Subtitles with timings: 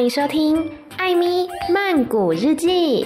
[0.00, 0.56] 欢迎收听
[0.96, 3.04] 《艾咪曼谷日记》。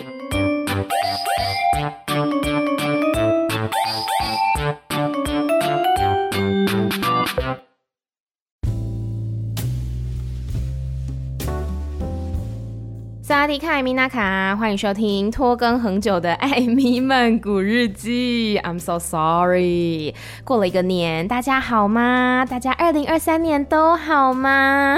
[13.35, 18.61] 萨迪卡米娜卡，欢迎收听拖更很久的艾咪曼谷日记。
[18.63, 20.15] I'm so sorry，
[20.45, 22.47] 过了一个年，大家好吗？
[22.49, 24.97] 大家二零二三年都好吗？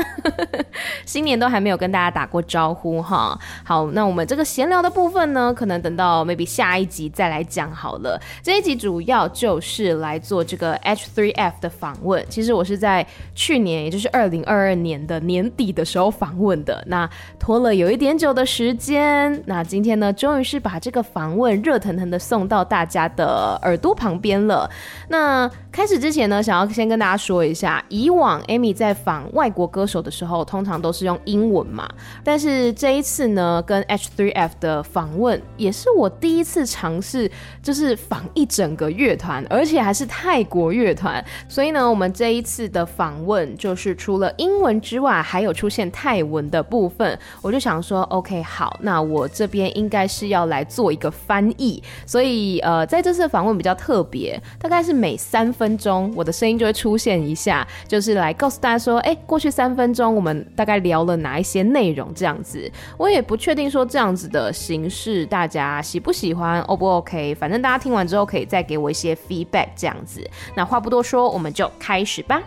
[1.07, 3.41] 新年都还没有跟大家打过招呼哈。
[3.65, 8.21] 好，那我们这个闲聊的部分呢，可能等到 maybe 下一集再来讲好了。
[8.43, 12.23] 这一集主要就是来做这个 H3F 的访问。
[12.29, 16.85] 其实我是在去年，也就是二零二二年的年底的时候访问的。
[16.87, 17.09] 那
[17.39, 18.26] 拖了有一点久。
[18.27, 24.69] 有的时间，那今天呢，终于是把这个访问热腾腾的送到大家的耳朵旁边了。
[25.09, 31.89] 那开始之前呢，想要先跟大家说一下，以往 Amy 在访外国歌手的时候，通常都是用英文嘛。
[32.25, 37.31] 但是这一次呢，跟 H3F 的访问，也是我第一次尝试，
[37.63, 41.25] 就是访一整个乐团，而且还是泰国乐团。
[41.49, 47.17] 所以呢，我们这一次的访问，就是除了英文之外，还有出现泰文的部分。
[47.41, 48.05] 我就想说。
[48.17, 62.71] OK，好，那我这边应该是要来做一个翻译，所以呃，在这次访问比较特别，大概是每三分钟我的声音就会出现一下，就是来告诉大家说，哎，过去三分钟我们大概聊了哪一些内容这样子。
[62.97, 70.27] 我也不确定说这样子的形式大家喜不喜欢，O 不 OK，反正大家听完之后可以再给我一些 feedback 这样子。
[70.55, 72.43] 那话不多说，我们就开始吧。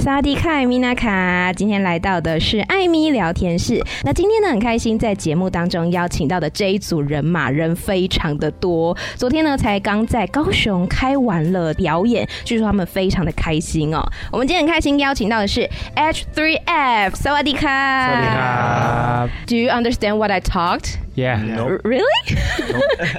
[0.00, 3.84] 萨瓦迪卡，米娜卡，今天来到的是艾米聊天室。
[4.02, 8.96] 那今天呢，很开心在节目当中邀请到的这一组人马人非常的多。
[9.16, 14.02] 昨天呢，才刚在高雄开完了表演，据说他们非常的开心哦。
[14.32, 17.68] 我们今天很开心邀请到的是 H3F，萨瓦迪卡。
[17.68, 19.28] 萨瓦迪卡。
[19.46, 20.94] Do you understand what I talked?
[21.20, 21.44] Yeah.
[21.50, 21.78] No.
[21.84, 22.06] Really?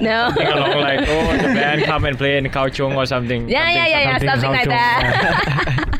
[0.00, 0.28] No.
[0.28, 3.48] Something along like oh, the band come and play in Kaohsiung or something.
[3.48, 5.92] Yeah, yeah, yeah, yeah, something like that.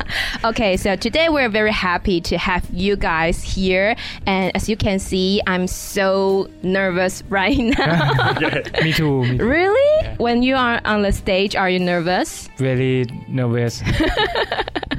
[0.45, 3.95] Okay, so today we're very happy to have you guys here.
[4.27, 8.35] And as you can see, I'm so nervous right now.
[8.41, 9.23] yeah, me too.
[9.23, 9.45] Me too.
[9.45, 10.05] Really?
[10.05, 10.17] Yeah.
[10.17, 12.49] When you are on the stage, are you nervous?
[12.57, 13.83] Very nervous.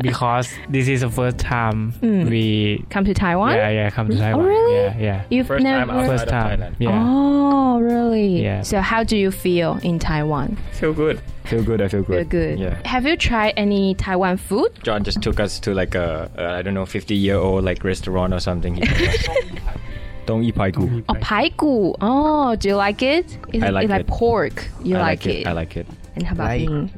[0.01, 2.29] because this is the first time mm.
[2.29, 3.55] we come to Taiwan.
[3.55, 4.45] Yeah, yeah, come to Taiwan.
[4.45, 4.75] Oh, really?
[4.75, 5.23] Yeah, yeah.
[5.29, 6.59] You've first never time first time.
[6.59, 6.79] Thailand.
[6.93, 7.03] Yeah.
[7.05, 8.41] Oh, really?
[8.43, 8.61] Yeah.
[8.61, 10.57] So how do you feel in Taiwan?
[10.73, 11.21] Feel good.
[11.45, 11.81] Feel good.
[11.81, 12.29] I feel good.
[12.29, 12.59] Feel good.
[12.59, 12.79] Yeah.
[12.87, 14.71] Have you tried any Taiwan food?
[14.83, 17.83] John just took us to like a, a I don't know 50 year old like
[17.83, 18.81] restaurant or something.
[20.25, 21.03] Don't pai gu.
[21.09, 21.95] Oh, paigu.
[21.99, 23.37] Oh, do you like it?
[23.51, 23.91] Is I like it.
[23.91, 23.93] it.
[23.93, 24.69] like pork.
[24.81, 25.47] You I like, like it.
[25.47, 25.87] I like it.
[26.15, 26.69] And how about Like.
[26.69, 26.91] me?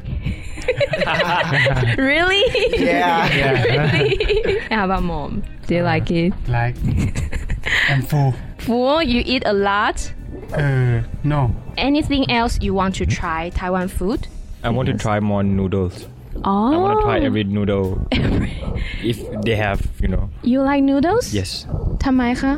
[1.97, 2.43] really?
[2.77, 3.27] Yeah.
[3.35, 3.63] Yeah.
[3.91, 4.59] really?
[4.59, 5.43] And how about mom?
[5.67, 6.33] Do you uh, like it?
[6.47, 6.75] Like.
[7.89, 8.33] I'm full.
[8.65, 9.03] Full?
[9.03, 10.11] You eat a lot?
[10.53, 11.55] Uh, no.
[11.77, 14.27] Anything else you want to try Taiwan food?
[14.63, 16.07] I want to try more noodles.
[16.44, 16.72] Oh.
[16.74, 18.06] I want to try every noodle
[19.12, 20.24] if they have, you know.
[20.42, 21.26] You like noodles?
[21.38, 21.50] Yes.
[22.04, 22.54] ทำไมคะ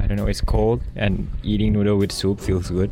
[0.00, 0.26] I don't know.
[0.32, 1.14] It's cold and
[1.50, 2.90] eating noodle with soup feels good.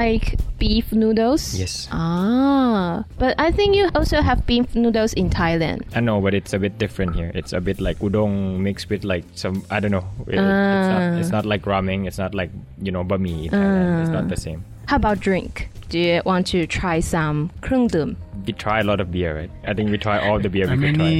[0.00, 0.24] Like
[0.62, 1.42] beef noodles?
[1.62, 1.74] Yes.
[1.92, 5.78] Ah, but I think you also have beef noodles in Thailand.
[5.98, 7.30] I know, but it's a bit different here.
[7.40, 8.32] It's a bit like udon
[8.66, 10.06] mixed with like some I don't know.
[10.26, 11.20] It- it's, not, Ah.
[11.20, 12.00] it's not like ramen.
[12.08, 12.50] It's not like
[12.86, 13.36] you know bami.
[13.46, 14.00] in Thailand.
[14.02, 14.60] It's not the same.
[14.90, 15.52] How about drink?
[15.92, 18.10] Do you want to try some เครื่องดื่ม
[18.48, 19.52] We try a lot of beer, right?
[19.70, 21.08] I think we try all the beer we Uh, could try.
[21.08, 21.18] many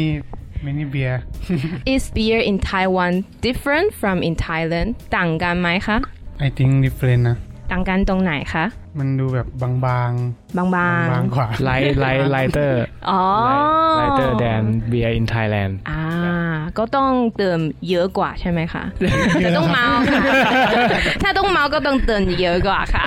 [0.68, 1.16] many beer.
[1.94, 3.12] Is beer in Taiwan
[3.46, 5.98] different from in Thailand ต่างกันไหมคะ
[6.46, 7.36] I think different นะ
[7.71, 8.65] ต่างกันตรงไหนคะ
[8.99, 12.73] มันดูแบบบางๆ บางๆบางกว่า Light, light, lighter,
[13.09, 13.23] อ๋อ
[13.99, 15.73] lighter than beer in Thailand.
[15.89, 16.03] อ่า
[16.77, 17.59] ก็ต้องเติม
[17.89, 18.83] เยอะกว่าใช่ไหมคะ
[19.43, 20.21] แต่ต้องเมาค่ะ
[21.21, 23.05] ถ้าต้องเมาก็ต้องเติมเยอะกว่าค่ะ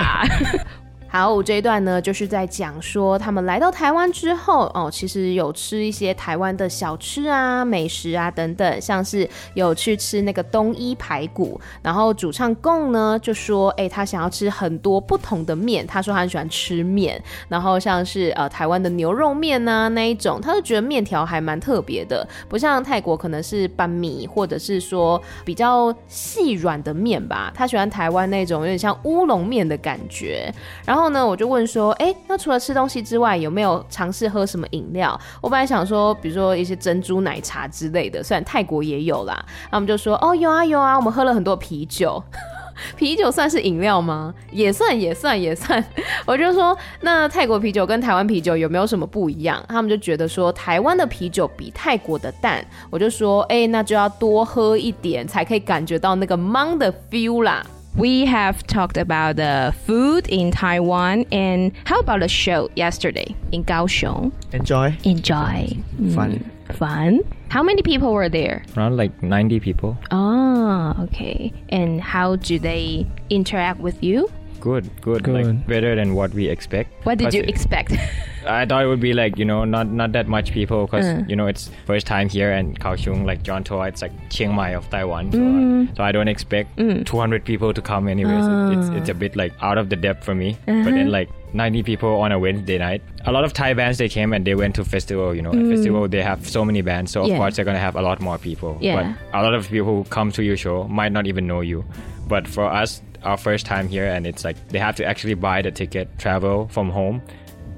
[1.17, 30.53] 好，这一段呢，就是在讲说他们来到台湾之后，哦，其实有吃一些台湾的小吃啊、美食啊等等，像是有去吃那个冬衣排骨，然后主唱贡呢就说，哎、他想要吃很多不同的面，他说他很喜欢吃面，然后像是呃台湾的牛肉面啊那一种，他就觉得面条还蛮特别的，不像泰国可能是板米或者是说比较细软的面吧，他喜欢台湾那种有点像乌龙面的感觉，
[30.85, 31.04] 然后。
[31.05, 35.19] 后呢，我就问说，哎，那除了吃东西之外，有没有尝试喝什么饮料？
[35.39, 39.45] 我本来想说，比如说一些珍珠奶茶之类的，虽然泰国也有啦。
[39.69, 42.23] 他们就说，哦，有啊有啊，我们喝了很多啤酒。
[42.97, 44.33] 啤酒算是饮料吗？
[44.51, 45.81] 也算，也算，也算。
[46.25, 49.63] 我就说，那泰国啤酒跟台湾啤酒有没有什么不一样？
[49.69, 52.65] 他们就觉得说，台湾的啤酒比泰国的淡。
[52.89, 57.63] 我就说，哎、那就要多喝一点，才可以感觉到那个茫的 feel 啦。
[57.97, 64.33] We have talked about the food in Taiwan and how about the show yesterday in Kaohsiung?
[64.53, 64.97] Enjoy.
[65.05, 65.77] Enjoy.
[66.13, 66.51] Fun.
[66.67, 67.21] Mm, fun.
[67.47, 68.65] How many people were there?
[68.75, 69.97] Around like 90 people.
[70.11, 71.53] Oh, okay.
[71.69, 74.29] And how do they interact with you?
[74.65, 75.35] Good, good, Good.
[75.45, 76.89] Like better than what we expect.
[77.05, 77.93] What did you it- expect?
[78.47, 81.23] I thought it would be like you know not not that much people because Uh.
[81.27, 84.69] you know it's first time here and Kaohsiung like John told it's like Chiang Mai
[84.79, 85.89] of Taiwan so, Mm.
[85.91, 89.35] I, so I don't expect 200 people to come anyways it, it's, it's a bit
[89.35, 90.91] like out of the depth for me but Uh-huh.
[90.91, 94.31] then like 90 people on a Wednesday night a lot of Thai bands they came
[94.31, 97.21] and they went to festival you know at festival they have so many bands so
[97.21, 97.31] of Mm.
[97.31, 97.37] Yeah.
[97.39, 98.95] course they're gonna have a lot more people Yeah.
[99.01, 101.83] but a lot of people who come to your show might not even know you
[102.27, 105.61] but for us our first time here and it's like they have to actually buy
[105.61, 107.21] the ticket travel from home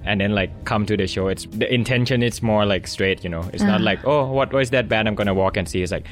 [0.03, 1.27] and then like come to the show.
[1.27, 3.49] It's the intention it's more like straight you know.
[3.53, 3.83] It's not uh-huh.
[3.83, 5.81] like oh what was that band i'm gonna walk and see?
[5.81, 6.07] It's like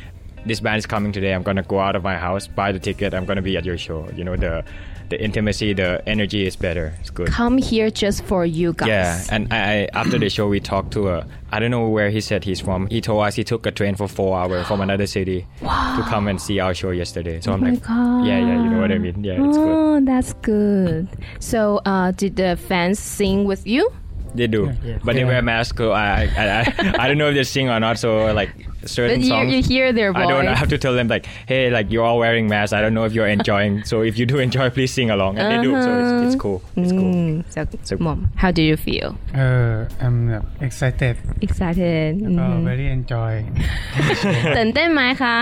[0.45, 1.33] this band is coming today.
[1.33, 3.13] I'm gonna go out of my house buy the ticket.
[3.13, 4.09] I'm gonna be at your show.
[4.15, 4.63] You know the
[5.09, 8.87] the intimacy the energy is better it's good Come here just for you guys.
[8.87, 12.09] yeah, and I, I after the show we talked to a I don't know where
[12.09, 12.87] he said he's from.
[12.87, 16.27] He told us he took a train for four hours from another city to come
[16.27, 17.39] and see our show yesterday.
[17.39, 17.87] So I'm my like,
[18.27, 19.23] yeah, yeah, you know what I mean?
[19.23, 19.69] Yeah, it's good.
[19.69, 21.07] Oh, that's good.
[21.39, 23.89] So, uh, did the fans sing with you?
[24.38, 24.98] They do, Yeah.
[25.06, 25.30] but they Yeah.
[25.32, 25.76] wear masks.
[25.76, 26.06] So I,
[26.42, 26.60] I, I,
[27.02, 27.98] I don't know if they sing or not.
[28.04, 28.10] So
[28.40, 28.50] like
[28.96, 29.52] certain You, songs.
[29.52, 30.22] you hear their voice.
[30.24, 30.46] I don't.
[30.46, 32.72] I have to tell them like, hey, like you're all wearing masks.
[32.72, 33.72] I don't know if you're enjoying.
[33.90, 35.32] so if you do enjoy, please sing along.
[35.38, 35.72] And they do.
[35.86, 36.58] So it's, it's cool.
[36.76, 37.12] It's cool.
[37.12, 39.08] Mm, so, So- mom, how do you feel?
[39.36, 39.40] เอ
[39.72, 39.74] อ
[40.04, 41.14] I'm แบบ excited
[41.46, 42.10] Excited.
[42.38, 42.62] ก็ Mhm.
[42.70, 43.34] very enjoy
[44.56, 45.36] ตื่นเต้นไหมคะ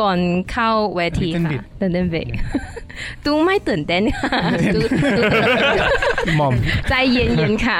[0.00, 0.18] ก่อน
[0.52, 2.80] เข้าเวทีค่ะ ตื่นเต้นดิ ตื่นเต้นเบรก
[3.25, 4.39] ตูไม่ตื่นเต้นค่ะ
[4.73, 6.53] ตูตู mom
[6.89, 7.79] ใจเย็นๆค่ะ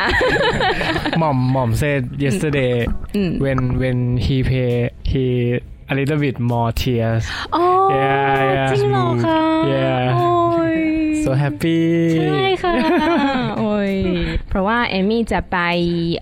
[1.21, 2.73] mom mom said yesterday
[3.43, 4.71] when when he pay
[5.11, 5.25] he
[5.91, 7.23] a little bit more tears
[7.55, 7.65] อ๋อ
[7.97, 8.69] Yeah, yeah.
[8.71, 9.39] จริงเหรอคะ
[9.73, 10.03] Yeah.
[10.15, 10.29] โอ้
[10.75, 10.77] ย
[11.23, 11.81] so happy
[12.15, 12.73] ใช่ค่ะ
[13.59, 13.93] โอ้ย
[14.34, 15.58] เพ ราะว่าเอมี่จะไป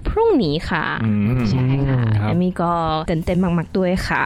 [0.09, 1.09] พรุ่งนี้ค่ะ 嗯
[1.51, 2.73] ใช่ค่ะ ครับ เอมี่ก็
[3.11, 4.23] ตื่นเต้นมากๆด้วยค่ะ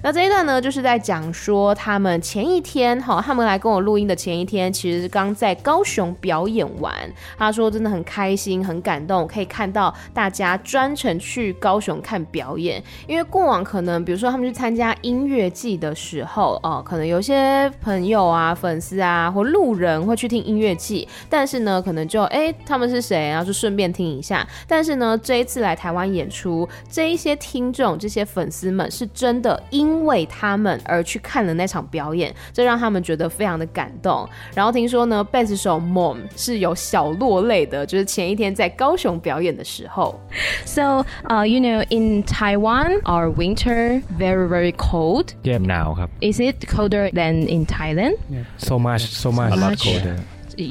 [0.05, 6.93] 那这一段呢，就是在讲说他们前一天，哈，他们来跟我录音的前一天，其实刚在高雄表演完。
[7.37, 12.83] 他说真的很开心，很感动，可以看到大家专程去高雄看表演。
[13.07, 23.28] 因为过往可能，比如说他们去参加音乐季的时候，哦，可能有些朋友啊、粉丝啊或路人会去听音乐季，但是呢，可能就哎， 他们是谁？
[23.28, 24.46] 然后就顺便听一下。
[24.66, 34.28] 但是呢，这一次来台湾演出，这一些听众、这些粉丝们是真的因为他们而去看了那场表演，这让他们觉得非常的感动。
[34.54, 40.20] 然后听说呢，贝斯手 Mom 是有小落泪的，就是前一天在高雄表演的时候。
[40.64, 45.34] So, uh, you know, in Taiwan, our winter very, very cold.
[45.42, 46.08] yep now。
[46.20, 48.16] Is it colder than in Thailand?
[48.58, 50.18] So much, so much, a lot colder.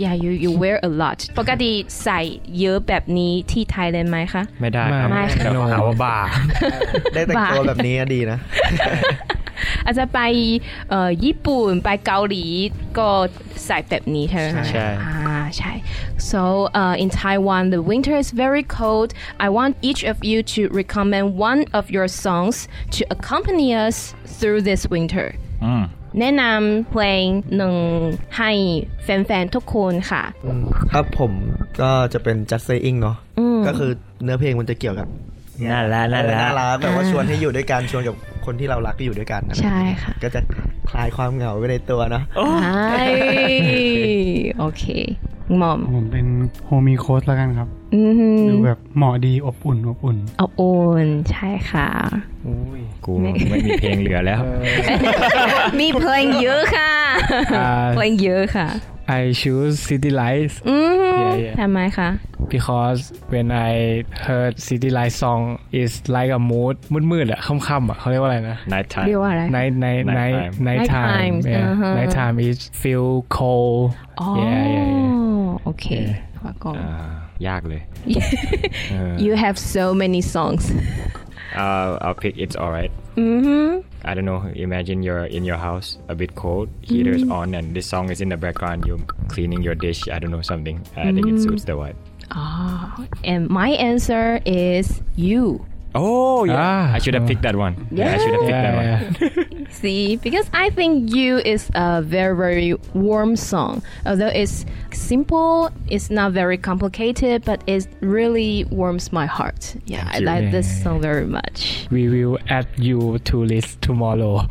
[0.04, 1.19] Yeah, you you wear a lot.
[1.40, 1.72] ปกติ
[2.02, 2.20] ใส่
[2.60, 6.16] เยอะแบบนี้ที่ไทยเลยไหมคะ ไม่ได้ครับ ไม่ เดี๋ยวเขาหาว่าบ้า
[7.14, 8.38] ได้แต่งตัวแบบนี้อะดีนะ
[9.84, 10.20] อาจจะไป
[10.90, 12.44] เอ่อญี่ปุ่นไปเกาหลี
[12.99, 13.08] ก็
[13.66, 15.72] ใส่แบบนี้ใช่ไหมคะ ใช่ อ่าใช่
[16.31, 16.43] so
[16.81, 19.08] uh, in Taiwan the winter is very cold
[19.46, 22.56] I want each of you to recommend one of your songs
[22.97, 23.97] to accompany us
[24.38, 25.26] through this winter
[25.64, 25.85] อืม
[26.19, 27.75] แนะนำเพลงหนึ่ง
[28.38, 28.51] ให้
[29.03, 30.24] แฟนๆ ทุกคนค่ะ
[30.93, 31.31] ครับผม
[31.81, 33.91] ก็จะเป็น just saying เนาะอืมก็คือ
[34.24, 35.07] เนื้อเพลงมันจะเกี่ยวกับ
[35.71, 40.41] น่ารักน่ารักน่ารักแบบว่าชวนให้อยู่ด้วยกันชวนกับคนที่เรารักก็อยู่ด้วยกันนะใช่ค่ะก็จะ
[40.89, 43.03] คลายความเหงาไปในตัวเนาะใช่
[44.59, 44.83] โอเค
[45.62, 46.25] มอมผมเป็น
[46.65, 47.76] โฮมีโค้ดแล้วกันครับอืม
[48.50, 50.62] ดูแบบเหมาะดีอบอุ่นอบอุ่นเอาโอ
[51.06, 51.89] นใช่ค่ะ
[53.06, 54.41] กูไม่มีเพลงเหลือแล้ว
[55.79, 56.91] มีเพลงเยอะค่ะ
[57.58, 58.70] อ่าเพลงเยอะค่ะ
[59.20, 61.56] I choose city lights อืม Yeah, yeah.
[61.60, 62.10] ทำไมคะ
[62.53, 63.01] because
[63.34, 63.72] when I
[64.25, 65.41] heard city light song
[65.82, 66.75] is like a mood
[67.12, 70.53] มืดๆอะค่ำๆอะเขาเรียกว่าอะไรนะ night time เรียกว่าอะไร night night Night night time.
[70.67, 71.94] night Night time times, yeah uh-huh.
[71.98, 73.82] night time is feel cold
[74.22, 75.08] อ๋อ yeah yeah yeah
[75.63, 75.86] โอเค
[76.44, 76.94] ว่าก่อนอ่า
[77.49, 77.82] ยากเลย
[79.25, 80.62] you have so many songs
[81.62, 83.59] uh, I'll pick it's alright อือฮึ
[84.04, 84.40] I don't know.
[84.68, 88.30] Imagine you're in your house, a bit cold, heaters on, and this song is in
[88.35, 88.78] the background.
[88.88, 90.00] You're cleaning your dish.
[90.14, 90.76] I don't know something.
[90.97, 91.94] I think it suits the vibe.
[92.32, 96.94] Ah, and my answer is you Oh yeah, Ah.
[96.94, 97.76] I should have picked that one.
[97.90, 98.87] Yeah, I should have picked that one.
[98.88, 99.68] yeah.
[99.68, 103.82] See, because I think You is a very, very warm song.
[104.06, 109.76] Although it's simple, it's not very complicated, but it really warms my heart.
[109.85, 110.25] Yeah, Thank I you.
[110.25, 111.87] like this song very much.
[111.90, 114.49] We will add you to list tomorrow.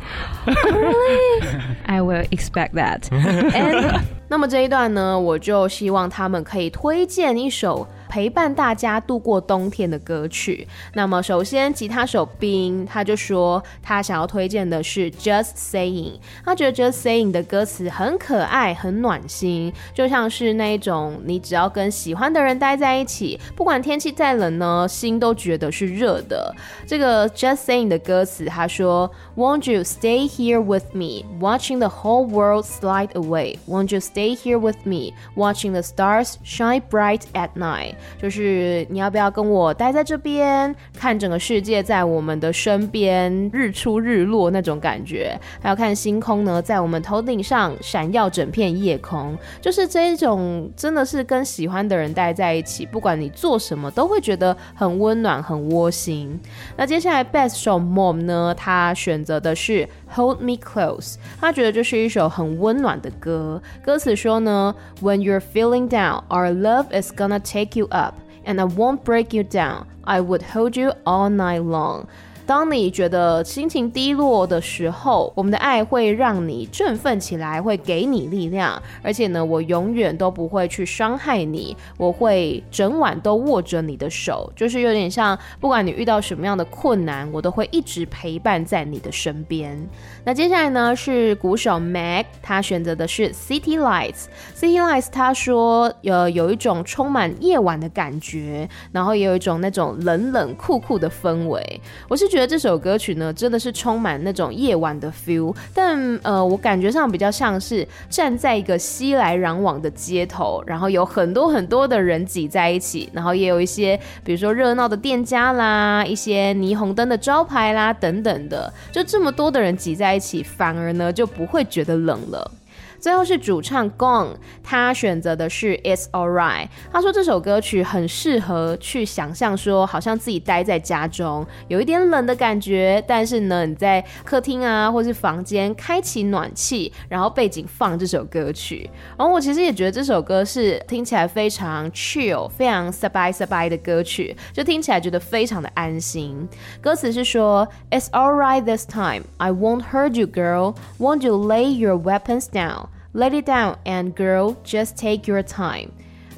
[1.86, 3.08] I will expect that.
[3.12, 10.67] And 那么这一段呢，我就希望他们可以推荐一首 陪伴大家度过冬天的歌曲。
[10.93, 26.53] 那么首先，吉他手冰他就说他想要推荐的是 Just Saying，他觉得 Just Saying 的歌词很可爱、很暖心，就像是那一种你只要跟喜欢的人待在一起，不管天气再冷呢，心都觉得是热的。
[26.85, 33.57] 这个 Just Saying 的歌词，他说 Won't you stay here with me, watching the whole world slide away?
[33.67, 37.95] Won't you stay here with me, watching the stars shine bright at night?
[38.21, 56.39] 就是你要不要跟我待在这边，看整个世界在我们的身边日出日落那种感觉，还要看星空呢在我们头顶上闪耀整片夜空，就是这一种真的是跟喜欢的人待在一起，不管你做什么都会觉得很温暖、很窝心。
[56.75, 63.62] 那接下来 Beth 首 Mom 呢，他选择的是 Hold Me Close，他觉得这是一首很温暖的歌。
[63.84, 69.42] 歌词说呢，When you're feeling down, our love is gonna take you up, and I won't break you
[69.42, 69.84] down.
[70.04, 72.06] I would hold you all night long.
[72.47, 78.81] 当你觉得心情低落的时候，我们的爱会让你振奋起来，会给你力量。
[79.03, 89.77] 而且呢，我永远都不会去伤害你，我会整晚都握着你的手，就是有点像，不管你遇到什么样的困难，我都会一直陪伴在你的身边。
[90.23, 94.27] 那接下来呢，是鼓手 Meg，他选择的是 City Lights。
[94.55, 101.81] City Lights 他说，呃，有一种充满夜晚的感觉，然后也有一种那种冷冷酷酷的氛围。
[102.07, 122.51] 我是觉觉得这首歌曲呢，真的是充满那种夜晚的 feel，但呃，我感觉上比较像是站在一个熙来攘往的街头，然后有很多很多的人挤在一起，然后也有一些比如说热闹的店家啦，一些霓虹灯的招牌啦等等的，就这么多的人挤在一起，反而呢就不会觉得冷了。
[122.99, 126.67] 最后是主唱 Gong，他选择的是 It's All Right。
[126.91, 138.89] 他说这首歌曲很适合去想象，说好像自己待在家中，有一点冷的感觉，但是呢你在客厅啊或是房间开启暖气，然后背景放这首歌曲。
[139.17, 146.47] 然后我其实也觉得这首歌是听起来非常 chill、非常 sabay sabay 的歌曲，就听起来觉得非常的安心。
[146.81, 150.75] 歌词是说 It's alright this time, I won't hurt you, girl.
[150.99, 152.87] Won't you lay your weapons down?
[153.17, 155.89] Let it down, and girl, just take your time.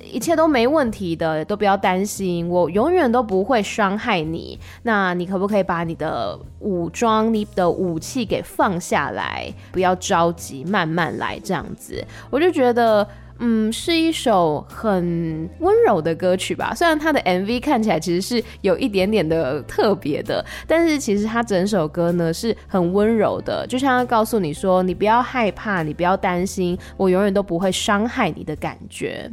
[0.01, 4.57] 一切都没问题的，都不要担心，我永远都不会伤害你。
[4.83, 9.53] 那你可不可以把你的武装、你的武器给放下来？
[9.73, 12.01] 不要着急，慢慢来，这样子。
[12.29, 13.05] 我就觉得。
[13.39, 16.73] 嗯，是一首很温柔的歌曲吧。
[16.75, 29.31] 虽然它的 MV 看起来其实是有一点点的特别的，但是其实它整首歌呢是很温柔的，就像要告诉你说，你不要害怕，你不要担心，我永远都不会伤害你的感觉。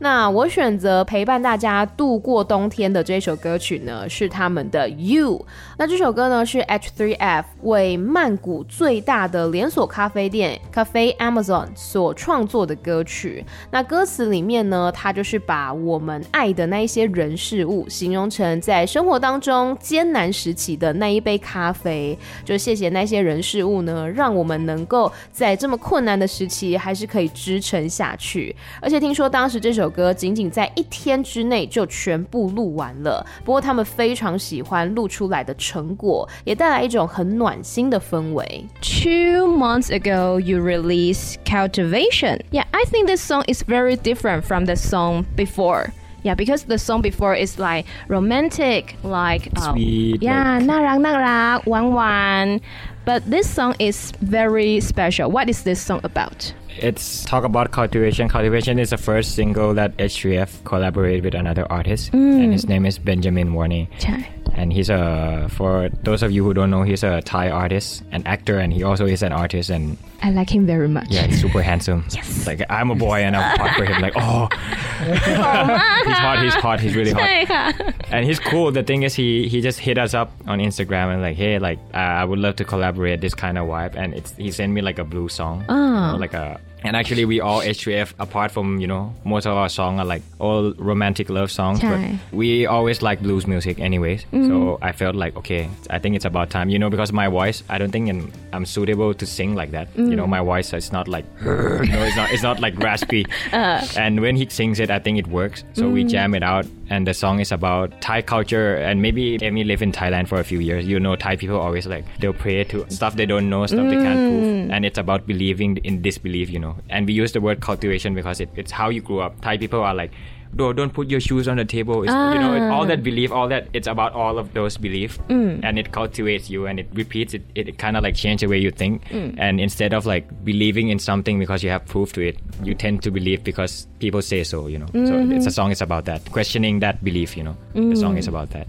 [0.00, 5.44] 那我选择陪伴大家度过冬天的这首歌曲呢，是他们的 You。
[5.76, 13.44] 那这首歌呢是 H3F 为曼谷最大的连锁咖啡店 Cafe Amazon 所创作的歌曲。
[13.72, 22.16] 那歌词里面呢，它就是把我们爱的那一些人事物形容成在生活当中艰难时期的那一杯咖啡。
[22.44, 28.54] 就谢谢那些人事物呢，让我们能够在这么困难的时期还是可以支撑下去。
[28.80, 33.24] 而且听说当时这首首歌仅仅在一天之内就全部录完了。
[33.42, 38.66] 不过他们非常喜欢录出来的成果，也带来一种很暖心的氛围。
[38.82, 42.40] Two months ago, you released Cultivation.
[42.50, 45.92] Yeah, I think this song is very different from the song before.
[46.22, 50.22] Yeah, because the song before is like romantic, like um, sweet.
[50.22, 50.64] Yeah, like...
[50.64, 52.60] narang narang, wan wan.
[53.06, 55.30] But this song is very special.
[55.30, 56.52] What is this song about?
[56.80, 58.28] It's talk about cultivation.
[58.28, 62.42] Cultivation is the first single that HGF collaborated with another artist, mm.
[62.42, 62.70] and his mm.
[62.70, 63.88] name is Benjamin Warney.
[63.98, 64.28] Chai.
[64.54, 68.26] And he's a for those of you who don't know, he's a Thai artist, an
[68.26, 69.70] actor, and he also is an artist.
[69.70, 71.06] And I like him very much.
[71.10, 72.04] Yeah, he's super handsome.
[72.10, 72.46] yes.
[72.46, 74.02] Like I'm a boy, and I'm hot for him.
[74.02, 74.48] Like oh,
[75.06, 76.42] he's hot.
[76.42, 76.80] He's hot.
[76.80, 77.94] He's really hot.
[78.10, 78.72] and he's cool.
[78.72, 81.78] The thing is, he he just hit us up on Instagram and like, hey, like
[81.94, 83.94] uh, I would love to collaborate this kind of vibe.
[83.94, 85.74] And it's he sent me like a blue song, oh.
[85.74, 89.56] you know, like a and actually, we all H3F, apart from, you know, most of
[89.56, 91.80] our songs are like all romantic love songs.
[91.80, 92.00] But
[92.32, 94.22] we always like blues music anyways.
[94.30, 94.84] So mm-hmm.
[94.84, 96.68] I felt like, okay, I think it's about time.
[96.68, 99.88] You know, because my voice, I don't think I'm, I'm suitable to sing like that.
[99.96, 100.30] You know, mm.
[100.30, 103.26] my voice is not like, you know, it's not, it's not like raspy.
[103.58, 104.00] Uh-huh.
[104.00, 105.64] And when he sings it, I think it works.
[105.72, 106.10] So we mm.
[106.10, 106.66] jam it out.
[106.90, 108.76] And the song is about Thai culture.
[108.76, 110.86] And maybe Amy lived in Thailand for a few years.
[110.86, 113.96] You know, Thai people always like, they'll pray to stuff they don't know, stuff they
[113.96, 114.42] can't prove.
[114.42, 114.72] Mm.
[114.72, 116.76] And it's about believing in disbelief, you know.
[116.88, 119.40] And we use the word cultivation because it, it's how you grew up.
[119.40, 120.12] Thai people are like,
[120.54, 122.02] no, don't put your shoes on the table.
[122.02, 125.18] It's, You know, it- all that belief, all that, it's about all of those belief.
[125.28, 125.60] Mm.
[125.62, 127.42] And it cultivates you and it repeats it.
[127.54, 129.04] It, kind of like change the way you think.
[129.08, 129.34] Mm.
[129.38, 133.02] And instead of like believing in something because you have proof to it, you tend
[133.02, 134.86] to believe because people say so, you know.
[134.86, 135.32] So mm-hmm.
[135.32, 136.24] it's a song is about that.
[136.32, 137.56] Questioning that belief, you know.
[137.74, 138.68] The song is about that.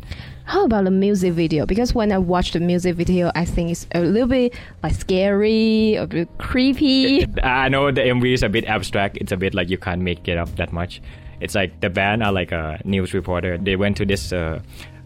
[0.49, 1.67] How about the music video?
[1.67, 5.93] Because when I watch the music video, I think it's a little bit like scary,
[5.93, 7.23] a bit creepy.
[7.43, 9.17] I know the MV is a bit abstract.
[9.17, 11.03] It's a bit like you can't make it up that much.
[11.39, 13.59] It's like the band are like a news reporter.
[13.59, 14.63] They went to this uh,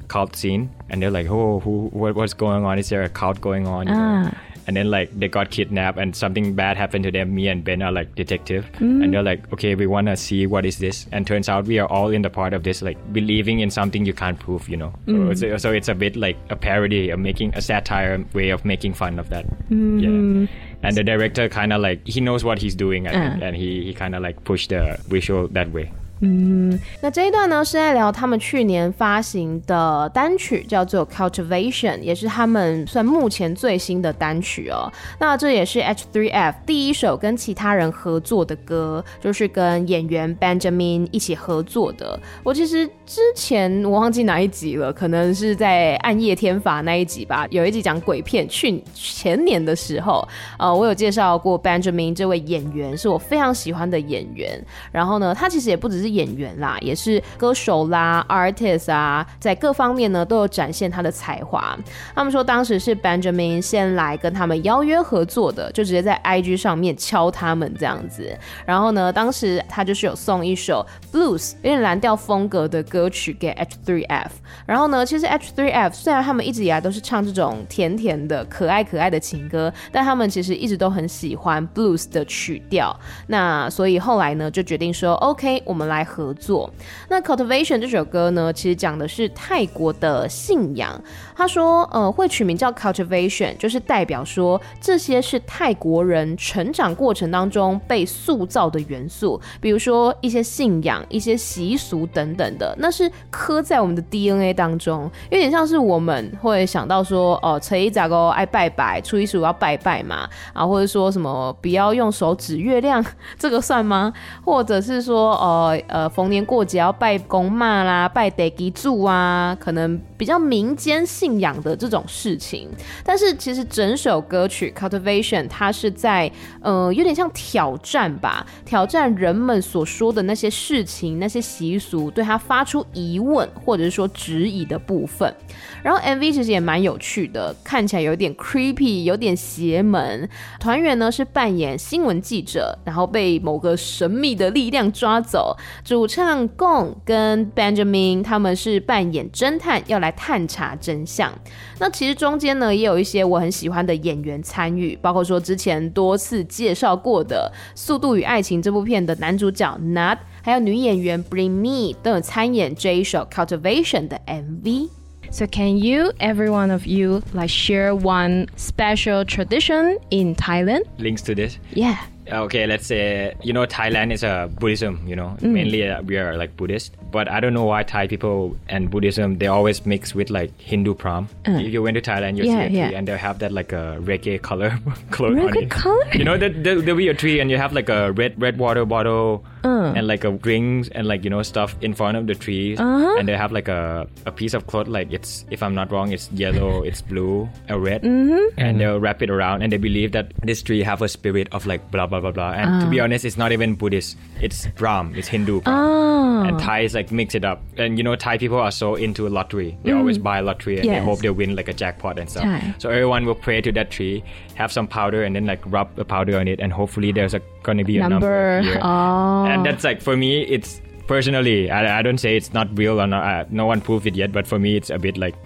[0.07, 2.79] cult scene and they're like, "Oh, who, what, what's going on?
[2.79, 4.31] Is there a cult going on?" Ah.
[4.67, 7.35] And then like they got kidnapped and something bad happened to them.
[7.35, 10.65] Me and Ben are like detective, and they're like, "Okay, we want to see what
[10.65, 13.59] is this." And turns out we are all in the part of this, like believing
[13.59, 14.69] in something you can't prove.
[14.69, 15.37] You know, mm.
[15.37, 18.65] so, it's, so it's a bit like a parody, of making a satire way of
[18.65, 19.45] making fun of that.
[19.69, 20.01] Mm.
[20.01, 20.47] Yeah.
[20.83, 23.45] And the director kind of like he knows what he's doing, I think, uh.
[23.45, 25.91] and he he kind of like pushed the visual that way.
[26.21, 34.89] 嗯那这一段呢是在聊他们去年发行的单曲，叫做《Cultivation》，也是他们算目前最新的单曲哦。
[35.19, 42.17] 那这也是 H3F 第一首跟其他人合作的歌，就是跟演员 Benjamin 一起合作的。
[42.41, 50.25] 我其实之前我忘记哪一集了，可能是在《暗夜天罚》那一集吧，有一集讲鬼片，去前年的时候，
[50.57, 54.63] 呃，我有介绍过 Benjamin 这位演员，是我非常喜欢的演员。
[54.89, 61.77] 然后呢，他其实也不只是演员啦，也是歌手啦、artist 啊，在各方面呢都有展现他的才华。
[62.15, 68.35] 他们说当时是 Benjamin 先来跟他们邀约合作的，就直接在 IG 上面敲他们这样子。
[68.65, 74.29] 然后呢，当时他就是有送一首 blues 有点蓝调风格的歌曲给 H3F。
[74.65, 82.97] 然后呢，其实 H3F 虽然他们一直以来都是唱这种甜甜的、可爱可爱的情歌，但他们其实一直都很喜欢 blues 的曲调。
[83.27, 86.69] 那所以后来呢，就决定说 OK，我们来来合作。
[87.09, 90.99] 那 Cultivation 这首歌呢，其实讲的是泰国的信仰。
[91.35, 113.03] 他说，呃，会取名叫 Cultivation，就是代表说这些是泰国人成长过程当中被塑造的元素，比如说一些信仰、一些习俗等等的，那是刻在我们的 DNA 当中，有点像是我们会想到说，哦，初一十五爱拜拜，初一十五要拜拜嘛，啊，或者说什么不要用手指月亮，
[113.37, 114.13] 这个算吗？
[114.45, 122.69] 或者是说，呃呃，逢年过节要拜公妈啦，拜地基主啊，可能比较民间信仰的这种事情。
[123.03, 126.31] 但是其实整首歌曲 Cultivation 它是在
[126.61, 135.35] 呃有点像挑战吧，挑战人们所说的那些事情、那些习俗，对他发出疑问或者是说质疑的部分。
[135.83, 140.29] 然后 MV 其实也蛮有趣的，看起来有点 creepy，有点邪门。
[140.57, 145.57] 团员呢是扮演新闻记者，然后被某个神秘的力量抓走。
[145.83, 151.31] 主唱 Gong 跟 Benjamin 他们是扮演侦探，要来探查真相。
[151.79, 164.89] 那其实中间呢也有一些我很喜欢的演员参与，包括说之前多次介绍过的《速度与爱情》这部片的男主角 Nut，还有女演员 Bring Me 都有参演这一首 Cultivation 的 MV。
[165.31, 170.83] So can you, every one of you, like share one special tradition in Thailand?
[170.99, 171.57] Links to this.
[171.73, 171.97] Yeah.
[172.31, 174.99] Okay, let's say you know Thailand is a Buddhism.
[175.07, 176.93] You know, mainly uh, we are like Buddhist.
[177.13, 180.95] But I don't know why Thai people and Buddhism they always mix with like Hindu
[180.95, 181.29] prom.
[181.47, 181.51] Uh.
[181.63, 182.97] If you went to Thailand, you Yeah, see a tree yeah.
[182.99, 184.71] and they have that like a reggae color
[185.11, 185.69] cloth on Reggae it.
[185.71, 186.07] color?
[186.13, 188.57] You know that there, there'll be a tree and you have like a red red
[188.57, 189.93] water bottle Uh.
[189.95, 192.79] and like a rings and like you know stuff in front of the trees.
[192.79, 193.15] Uh-huh.
[193.17, 196.11] And they have like a, a piece of cloth like it's if I'm not wrong
[196.11, 198.59] it's yellow, it's blue, or red, mm-hmm.
[198.59, 201.65] and they'll wrap it around and they believe that this tree have a spirit of
[201.65, 202.51] like blah blah blah blah.
[202.51, 203.05] And to be uh.
[203.05, 204.17] honest, it's not even Buddhist.
[204.41, 205.15] It's Brahm.
[205.15, 205.61] It's Hindu.
[205.61, 205.75] Brahm.
[205.75, 206.43] Ah.
[206.43, 207.61] And is like mix it up.
[207.77, 209.77] And you know Thai people are so into lottery.
[209.83, 210.23] They always mm.
[210.23, 212.43] buy lottery and they hope they win like a jackpot and stuff.
[212.43, 212.75] Thai.
[212.77, 214.23] So everyone will pray to that tree,
[214.54, 217.40] have some powder, and then like rub the powder on it, and hopefully there's a
[217.62, 218.60] gonna be a number.
[218.60, 218.62] Number.
[218.62, 218.80] here.
[218.82, 219.44] Oh.
[219.44, 221.70] And that's like for me, it's personally.
[221.70, 223.24] I, I don't say it's not real or not.
[223.24, 225.36] Uh, no one proved it yet, but for me, it's a bit like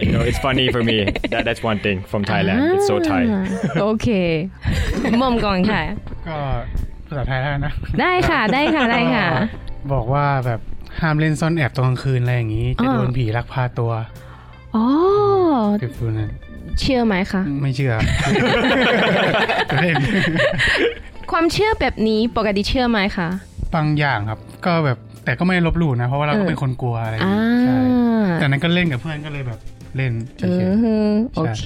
[0.00, 1.04] you know, it's funny for me.
[1.30, 2.74] That that's one thing from Thailand.
[2.74, 3.22] It's so Thai.
[3.82, 4.08] โอเค
[5.20, 5.82] มอมก่อนค่ะ
[6.28, 6.38] ก็
[7.06, 9.26] ภาษาไทยแล้วนะ ได้ค่ะ ได้ค่ะ ได้ค่ะ
[9.92, 10.60] บอกว่าแบบ
[11.00, 13.92] ห้ามเล่นซ่อนแอบตอนกลางคืนอะไรอย่างนี้ จะโดนผีลักพาตัว
[14.76, 14.84] อ๋อ
[15.98, 16.30] ฟิลนั้น
[16.79, 17.93] เชื่อไหมคะ ไม่เชื่อ
[19.81, 19.95] เล่น
[21.31, 23.29] ความเชื่อแบบนี้ปกติเชื่อไหมคะ
[23.75, 27.77] บางอย่างครับ ก็แบบแต่ก็ไม่ได้ลบหลู่นะ เพราะว่าเราก็เป็นคนกลัวอะไรอย่างอ่านี้ใช่
[28.39, 29.59] แต่นั้นก็เล่นกับเพื่อนก็เลยแบบ
[29.97, 30.95] เล่นเฉอืยอฮึ
[31.35, 31.63] โอเค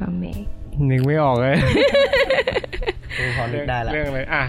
[0.00, 0.44] ฟังเมย์
[0.90, 1.56] นึกไม่ออกเลย
[3.16, 4.44] เออพอนึกได้ละเรื่องอะไรอะ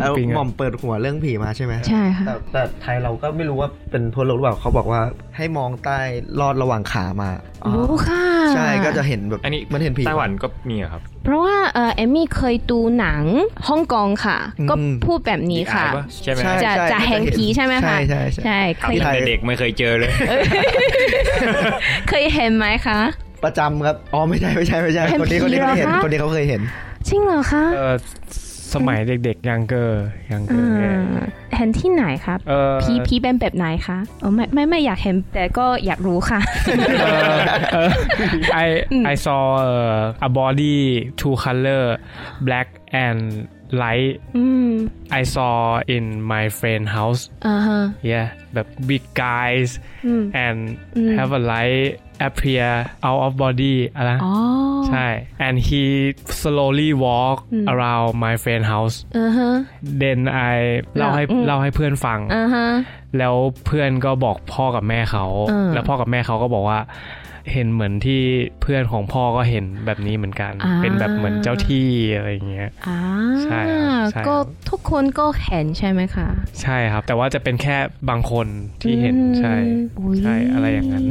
[0.00, 5.00] เอาปิงอะหม่อมเปิดหัวเรื่องผีมาใช่ไหมใช่ค่ะแต่แต่ไทยเราก็ไม่รู้ว่าเป็นทั่วโลกหรือเปล่าเขาบอกว่า
[5.36, 5.98] ให้มองใต้
[6.40, 7.30] ลอดระหว่างขามา
[7.62, 7.72] โอ้
[8.08, 13.22] ค่ะ ใช่ก็จะเห็นแบบอันนี้มันเห็นผีไต้หวันก็มีอะครับ เพราะว่าเอ่อเอมมี่เคยดูหนัง
[13.68, 14.74] ฮ่องกงค่ะอืมก็
[15.06, 20.10] พูดแบบนี้ค่ะมีอายปใช่ไหมใช่จะจะเห็นผีใช่ไหมคะใช่ใช่ใช่ใช่เคยทำตั้งแต่เด็กไม่เคยเจอเลย
[22.08, 23.00] เคยเห็นไหมคะ
[23.44, 26.60] ประจำครับอ๋อไม่ใช่ไม่ใช่ไม่ใช่เห็นคนนี้คนนี้ผีเขาเหรอเห็นคะคนนี้เขาเคยเห็น
[27.08, 27.94] จริงเหรอคะเออ
[28.74, 31.24] สมัยเด็กๆยังเกอร์ยังเกออ่ร์เนี่ยา
[31.56, 36.40] เห็นที่ไหนครับเออผีผีเป็นแบบไหนคะอ๋อไม่ไม่ไม่อยากเห็นแต่ก็อยากรู้ค่ะ
[37.00, 37.38] เออ
[37.72, 37.90] เออ
[38.64, 38.66] I
[39.12, 40.78] I saw uh, a body
[41.20, 41.84] two color
[42.46, 42.68] black
[43.04, 43.20] and
[43.82, 44.70] light อืม
[45.20, 45.56] I saw
[45.96, 47.80] in my friend house อ่าฮะ
[48.10, 49.68] yeah แบบ big guys
[50.06, 50.60] อืม and
[50.96, 51.90] อืม have a light
[52.28, 52.68] appear
[53.06, 54.34] out of body อะไรอ๋อ
[54.88, 55.06] ใช่
[55.46, 55.82] and he
[56.40, 59.50] slowly walk อืม around my friend house อ่าฮะ
[60.02, 60.20] then
[60.52, 60.54] I
[60.96, 62.66] เล่าให้อืมเล่าให้เพื่อนฟังอ่าฮะ
[63.18, 63.34] แล้ว
[63.66, 66.78] เพื่อนก็บอกพ่อกับแม่เขาอืมแล้วพ่อกับแม่เขาก็บอกว่า
[67.52, 68.22] เห็นเหมือนที่
[68.62, 72.98] เพื่อนของพ่อก็เห็นแบบนี้เหมือนกันอ่าเป็นแบบเหมือนเจ้าที่อะไรอย่างเงี้ยอ่า
[73.44, 74.36] ใช่ครับใช่ครับก็
[74.70, 76.28] ทุกคนก็เห็นใช่ไหมคะ
[76.62, 77.76] ใช่ครับ แต่ว่าจะเป็นแค่
[78.10, 78.46] บางคน
[78.82, 79.54] ที่เห็นอืมใช่
[79.98, 81.04] อุ๊ยใช่อะไรอย่างนั้น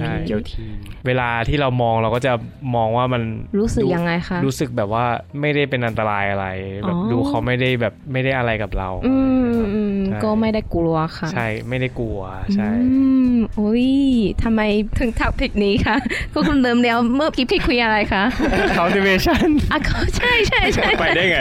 [0.00, 0.68] ใช่เจ้าที่
[1.06, 2.32] เวลาที่เรามองเราก็จะ
[2.76, 3.22] มองว่ามัน
[3.58, 5.04] รู้สึกยังไงคะรู้สึกแบบว่า
[5.40, 6.46] ไม่ได้เป็นอันตรายอะไร
[6.86, 9.14] แบบดูเขาไม่ได้แบบไม่ได้อะไรกับเราอื
[9.54, 12.20] มก็ไม่ได้กลัวค่ะ ใช่ไม่ได้กลัว
[12.54, 12.70] ใช่
[13.56, 13.86] โอ้ย
[14.42, 14.60] ทำไม
[14.98, 15.96] ถึงทักพิกนี้คะ
[16.32, 18.24] ก็คุณเดิมแล้วเมื่อกี้พี่คุยอะไรคะ
[18.78, 19.78] cultivation อะ
[20.16, 21.36] ใช่ใช่ใช่ไปได้ไง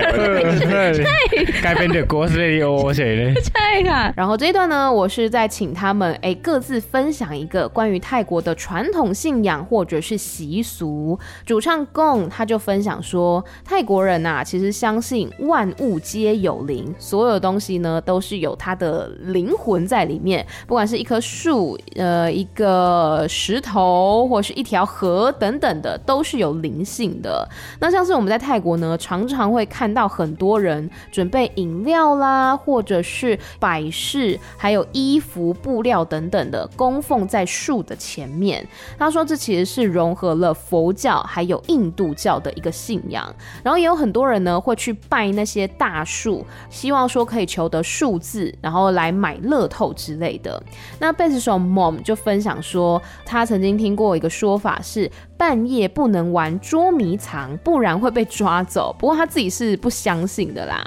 [1.05, 1.17] ใช่
[1.65, 2.65] กลายเป็น the ghost radio
[2.97, 11.17] เฉยเลยใช่ค่ะ然后这一段呢我是在请他们哎各自分享一个关于泰国的传统信仰或者是习俗。
[11.45, 27.47] 主唱贡他就分享说泰国人啊其实相信万物皆有灵所有东西呢都是有它的灵魂在里面不管是一棵树呃一个石头或是一条河等等的都是有灵性的。
[27.79, 38.65] 那像是我们在泰国呢常常会看到很多人准备饮料啦或者是摆饰还有衣服布料等等的供奉在树的前面。
[38.97, 43.31] 他说这其实是融合了佛教还有印度教的一个信仰
[43.61, 50.59] 然后也有很多人呢会去拜那些大树希望说可以求得数字然后来买乐透之类的。
[50.97, 58.95] 那贝斯手 Mom 就分享说他曾经听过一个说法是半夜不能玩捉迷藏不然会被抓走。
[58.97, 60.83] 不过他自己是不相信的啦。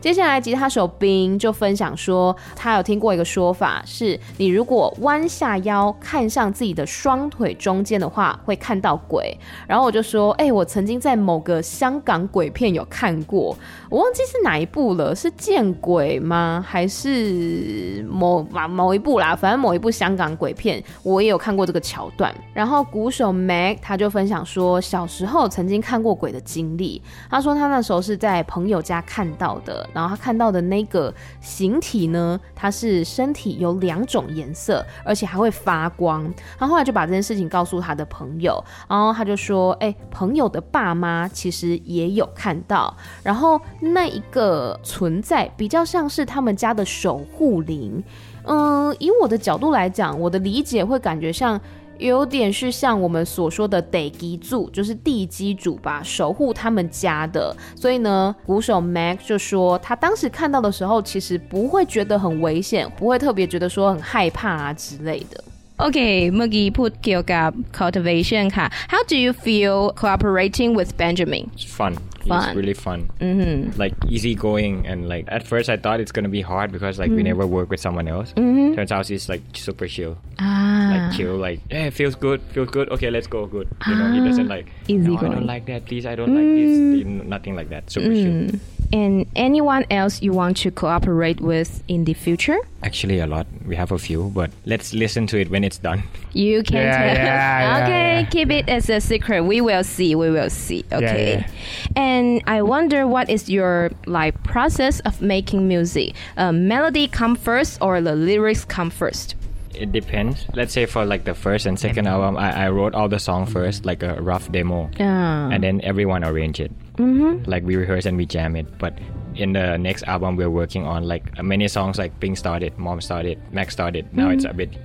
[0.00, 9.38] 接下来吉他手冰就分享说，他有听过一个说法，是你如果弯下腰看向自己的双腿中间的话，会看到鬼。
[9.68, 13.54] 然后我就说，哎、我曾经在某个香港鬼片有看过，
[13.90, 16.64] 我忘记是哪一部了，是见鬼吗？
[16.66, 19.36] 还是某某一部啦？
[19.36, 22.34] 反正某一部香港鬼片，我也有看过这个桥段。
[22.54, 27.02] 然后鼓手 Mac 他就分享说，小时候曾经看过鬼的经历。
[27.28, 29.86] 他说他那时候是在朋友家看到的。
[29.94, 36.32] 然后他看到的那个形体呢，它是身体有两种颜色，而且还会发光。
[36.58, 42.96] 他后来就把这件事情告诉他的朋友，然后他就说：“哎，朋友的爸妈其实也有看到。
[43.22, 48.02] 然后那一个存在比较像是他们家的守护灵。
[48.44, 51.60] 嗯，以我的角度来讲，我的理解会感觉像。”
[52.00, 57.54] 有点是像我们所说的得基组，就是地基主吧，守护他们家的。
[57.76, 65.44] 所以呢，鼓手 Mac 就说，他当时看到的时候，其实不会觉得很危险，不会特别觉得说很害怕啊之类的。
[65.76, 68.50] Okay, Muggy put Kyo Gab cultivation.
[68.50, 71.48] How do you feel cooperating with Benjamin?
[71.56, 71.94] It's fun.
[72.24, 72.48] Fun.
[72.48, 73.10] It's really fun.
[73.20, 73.78] Mm-hmm.
[73.78, 77.16] Like easygoing and like at first I thought it's gonna be hard because like we
[77.16, 77.24] mm-hmm.
[77.24, 78.32] never work with someone else.
[78.34, 78.74] Mm-hmm.
[78.74, 80.16] Turns out he's like super chill.
[80.42, 82.88] อ่า Like chill, like hey, feels good, feels good.
[82.90, 83.68] Okay, let's go, good.
[83.86, 84.24] You know, he ah.
[84.24, 84.66] doesn't like.
[84.88, 85.86] No, I don't like that.
[85.86, 86.72] Please, I don't like this.
[87.06, 87.26] Mm.
[87.26, 87.90] Nothing like that.
[87.90, 88.36] Super chill.
[88.40, 88.60] Mm.
[88.92, 92.58] And anyone else you want to cooperate with in the future?
[92.82, 93.46] Actually, a lot.
[93.66, 96.02] We have a few, but let's listen to it when it's done.
[96.32, 97.14] You can Yeah, tell.
[97.24, 98.26] yeah, okay, yeah, yeah.
[98.26, 99.42] keep it as a secret.
[99.44, 100.14] We will see.
[100.16, 100.84] We will see.
[100.92, 101.44] Okay.
[101.46, 101.50] yeah.
[101.94, 106.14] And I wonder what is your like process of making music?
[106.36, 109.36] Uh, melody come first or the lyrics come first?
[109.72, 110.44] It depends.
[110.54, 113.46] Let's say for like the first and second album, I, I wrote all the song
[113.46, 115.48] first, like a rough demo, Yeah.
[115.48, 116.72] and then everyone arrange it.
[117.00, 117.50] Mm-hmm.
[117.50, 118.66] Like we rehearse and we jam it.
[118.78, 118.98] But
[119.34, 121.98] in the next album, we're working on like many songs.
[121.98, 124.12] Like Pink started, Mom started, Max started.
[124.14, 124.60] Now it's mm-hmm.
[124.60, 124.78] a bit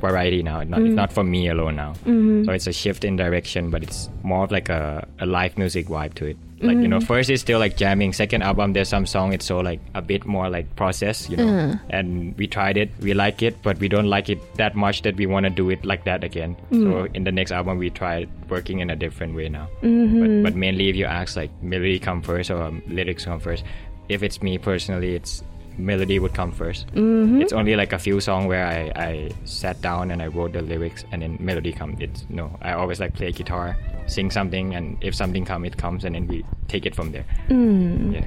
[0.00, 0.62] variety now.
[0.62, 1.92] Not, It's not for me alone now.
[2.06, 2.44] Mm-hmm.
[2.44, 5.86] So it's a shift in direction, but it's more of like a, a live music
[5.86, 6.36] vibe to it.
[6.60, 7.06] Like you know, mm-hmm.
[7.06, 8.12] first it's still like jamming.
[8.12, 11.48] Second album, there's some song it's so like a bit more like process, you know.
[11.48, 11.78] Uh-huh.
[11.90, 15.16] And we tried it, we like it, but we don't like it that much that
[15.16, 16.56] we want to do it like that again.
[16.70, 17.14] So mm.
[17.14, 19.68] in the next album, we tried working in a different way now.
[19.82, 20.42] Mm-hmm.
[20.42, 23.64] But, but mainly, if you ask like melody come first or um, lyrics come first,
[24.08, 25.44] if it's me personally, it's
[25.78, 27.40] melody would come 1st mm-hmm.
[27.40, 30.62] It's only like a few songs where I, I sat down and I wrote the
[30.62, 31.96] lyrics and then melody come.
[32.00, 33.76] It's no, I always like play guitar,
[34.08, 37.24] sing something, and if something come, it comes, and then we take it from there.
[37.48, 38.12] Hmm.
[38.12, 38.26] Yeah.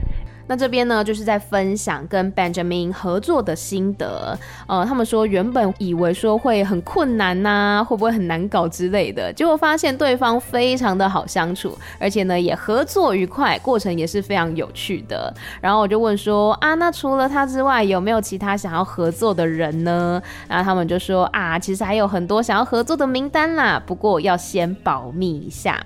[0.51, 4.37] 那这边呢，就是在分享跟 Benjamin 合作的心得。
[4.67, 15.33] 呃，他们说原本以为说会很困难呐、会不会很难搞之类的，结果发现对方非常的好相处，而且呢也合作愉快，过程也是非常有趣的。
[15.61, 20.21] 然后我就问说啊，那除了他之外，有没有其他想要合作的人呢？
[20.49, 25.81] 然后他们就说啊，其实还有很多想要合作的名单啦，不过要先保密一下。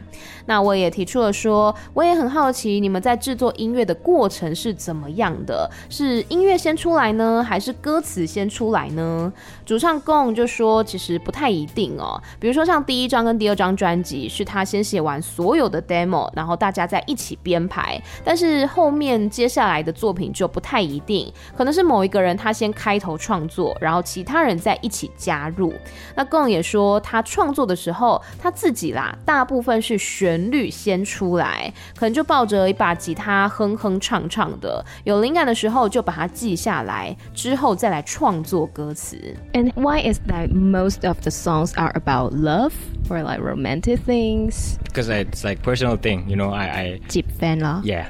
[0.46, 5.70] 那我也提出了说，我也很好奇你们在制作音乐的过程是怎么样的？
[5.90, 9.32] 是音乐先出来呢，还是歌词先出来呢？
[9.66, 12.22] 主唱贡就说，其实不太一定哦。
[12.40, 18.02] 比如说像第一张跟第二张专辑，是他先写完所有的 demo，然后大家再一起编排。
[18.24, 25.74] 但是后面接下来的作品就不太一定，可能是某一个人他先开头创作，然后其他人再一起加入。
[26.16, 39.18] 那贡也说，他创作的时候，他自己啦，大部分是旋律先出来，可能就抱着一把吉他哼哼唱唱的，有灵感的时候就把它记下来，之后再来创作歌词。
[39.54, 42.74] And why is that most of the songs are about love
[43.10, 44.78] or like romantic things?
[44.84, 46.52] Because it's like personal thing, you know.
[46.52, 48.06] I, I 接 fan 啦，yeah.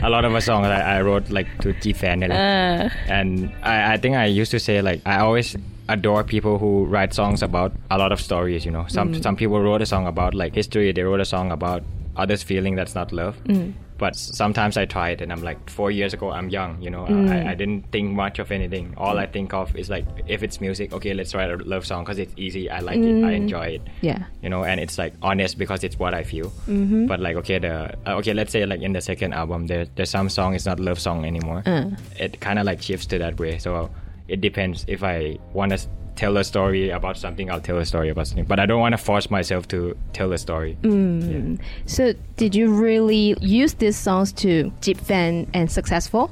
[0.00, 4.16] a lot of a songs I, I wrote like to fan, and I, I think
[4.16, 5.56] I used to say like I always
[5.92, 8.64] adore people who write songs about a lot of stories.
[8.64, 9.22] You know, some mm.
[9.22, 10.92] some people wrote a song about like history.
[10.92, 11.82] They wrote a song about
[12.16, 13.42] others feeling that's not love.
[13.44, 13.74] Mm.
[13.98, 16.82] But sometimes I try it, and I'm like, four years ago, I'm young.
[16.82, 17.46] You know, I, mm.
[17.46, 18.94] I didn't think much of anything.
[18.96, 22.02] All I think of is like, if it's music, okay, let's write a love song
[22.02, 22.68] because it's easy.
[22.68, 23.22] I like it.
[23.22, 24.24] I enjoy it Yeah.
[24.42, 27.06] you know and it's like honest because it's what i feel mm-hmm.
[27.06, 30.10] but like okay the uh, okay let's say like in the second album there there's
[30.10, 31.84] some song it's not love song anymore uh.
[32.18, 33.90] it kind of like shifts to that way so
[34.28, 34.84] it depends.
[34.88, 35.78] If I want to
[36.16, 38.44] tell a story about something, I'll tell a story about something.
[38.44, 40.76] But I don't want to force myself to tell a story.
[40.82, 41.58] Mm.
[41.58, 41.64] Yeah.
[41.86, 46.30] So, did you really use these songs to deep and successful?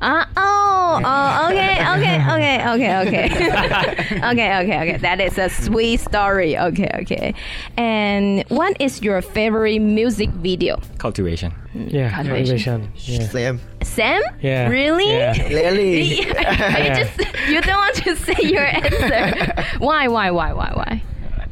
[0.00, 3.24] Uh, oh, oh, okay, okay, okay, okay, okay.
[4.30, 4.96] okay, okay, okay.
[4.96, 6.56] That is a sweet story.
[6.56, 7.34] Okay, okay.
[7.76, 10.80] And what is your favorite music video?
[10.96, 11.52] Cultivation.
[11.74, 12.88] Yeah, cultivation.
[12.96, 13.36] cultivation.
[13.36, 13.56] Yeah.
[14.00, 14.22] Sam?
[14.40, 14.68] Yeah.
[14.68, 15.10] Really?
[15.12, 15.48] Yeah.
[15.48, 19.64] really you just you don't want to say your answer.
[19.78, 20.08] why?
[20.08, 20.30] Why?
[20.30, 20.52] Why?
[20.52, 20.72] Why?
[20.74, 21.02] Why?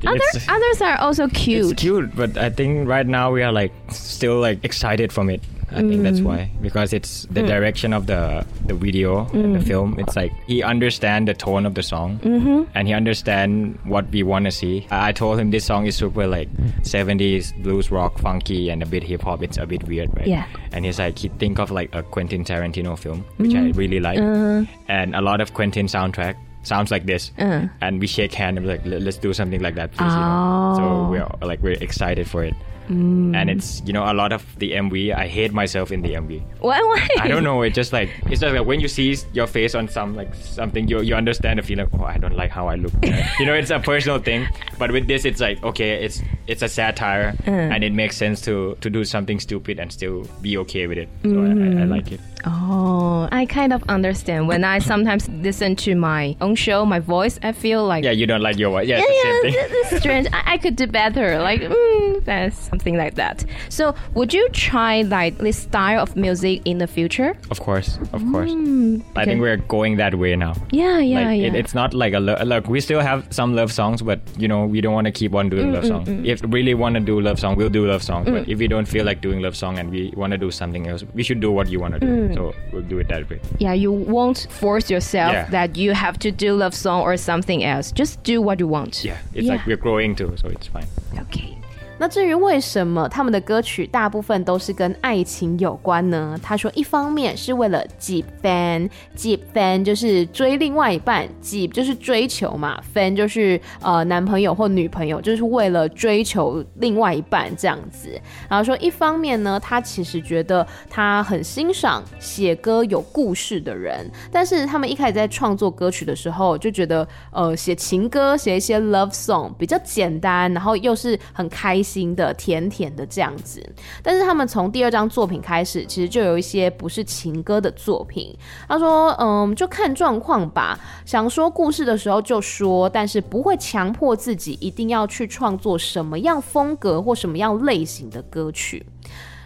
[0.07, 1.73] Other, others are also cute.
[1.73, 5.43] It's cute, but I think right now we are like still like excited from it.
[5.71, 6.25] I think that's mm.
[6.25, 7.47] why because it's the hmm.
[7.47, 9.67] direction of the the video and the mm.
[9.67, 9.99] film.
[9.99, 12.65] It's like he understand the tone of the song mm-hmm.
[12.75, 14.87] and he understand what we want to see.
[14.91, 16.51] I, I told him this song is super like
[16.83, 19.43] 70s blues rock, funky, and a bit hip hop.
[19.43, 20.27] It's a bit weird, right?
[20.27, 20.47] Yeah.
[20.73, 23.79] And he's like he think of like a Quentin Tarantino film, which I mm-hmm.
[23.79, 24.65] really like, uh-huh.
[24.89, 26.37] and a lot of Quentin soundtrack.
[26.65, 27.67] Sounds like this, uh.
[27.81, 30.13] and we shake hand and we're like, "Let- let's do something like that, please.
[30.13, 30.75] you know?
[30.77, 31.09] So oh.
[31.09, 32.53] we're like we're excited for it,
[32.89, 33.37] Mm.
[33.37, 35.15] and it's you know a lot of the MV.
[35.15, 36.43] I hate myself in the MV.
[36.61, 36.81] Why?
[36.81, 37.07] Why?
[37.21, 37.63] I don't know.
[37.63, 40.89] It just like it's just like when you see your face on some like something,
[40.89, 41.89] you you understand the feeling.
[41.99, 42.93] Oh, I don't like how I look.
[43.39, 44.49] you know, it's a personal thing.
[44.79, 47.51] But with this, it's like okay, it's it's a satire, uh.
[47.51, 51.09] and it makes sense to to do something stupid and still be okay with it.
[51.23, 51.91] So I, I, I mm.
[51.91, 52.21] like it.
[52.45, 54.49] Oh, I kind of understand.
[54.49, 58.27] When I sometimes listen to my own show, my voice, I feel like Yeah, you
[58.27, 58.87] don't like your voice.
[58.89, 60.29] Yeah, yeah, it's the same yeah, this is strange.
[60.33, 61.41] I, I could do better.
[61.41, 63.45] Like, mm, That's something like that.
[63.69, 67.37] So, would you try like this style of music in the future?
[67.51, 68.51] Of course, of course.
[68.51, 70.55] Mm, I think we're going that way now.
[70.71, 71.47] Yeah, yeah, like, yeah.
[71.49, 74.49] It, it's not like a lo- like we still have some love songs, but you
[74.49, 76.09] know we don't want to keep on doing mm, love mm, songs.
[76.09, 76.27] Mm.
[76.27, 78.29] If we really want to do love song, we'll do love songs.
[78.29, 80.87] But if we don't feel like doing love song and we want to do something
[80.87, 82.28] else, we should do what you want to do.
[82.35, 83.41] So we'll do it that way.
[83.59, 85.45] yeah, you won't force yourself Yeah.
[85.51, 87.93] that you have to do love song or something else.
[87.93, 89.05] Just do what you want.
[89.05, 89.53] Yeah, it's Yeah.
[89.55, 90.87] like we're growing too, so it's fine.
[91.21, 91.58] OK，
[91.99, 96.39] 那至于为什么他们的歌曲大部分都是跟爱情有关呢？
[96.43, 108.09] 他说，一方面是为了 jeep fan，jeep fan 就是追另外一半，jeep 就是追求嘛，fan 就是呃男朋友或女朋友，就是为了追求另外一半这样子。
[108.49, 123.63] 然后说，一方面呢，他其实觉得他很欣赏写歌有故事的人，但是他们一开始在创作歌曲的时候，就觉得呃写情歌，写一些 love song 比较简单，然后又是很开心的、甜甜的这样子。
[124.03, 128.37] 但是他们从第二张作品开始，其实就有一些不是情歌的作品。
[128.69, 138.85] 他说，嗯，就看状况吧，想说故事的时候就说，但是不会强迫自己一定要去创作什么样风格或什么样类型的歌曲。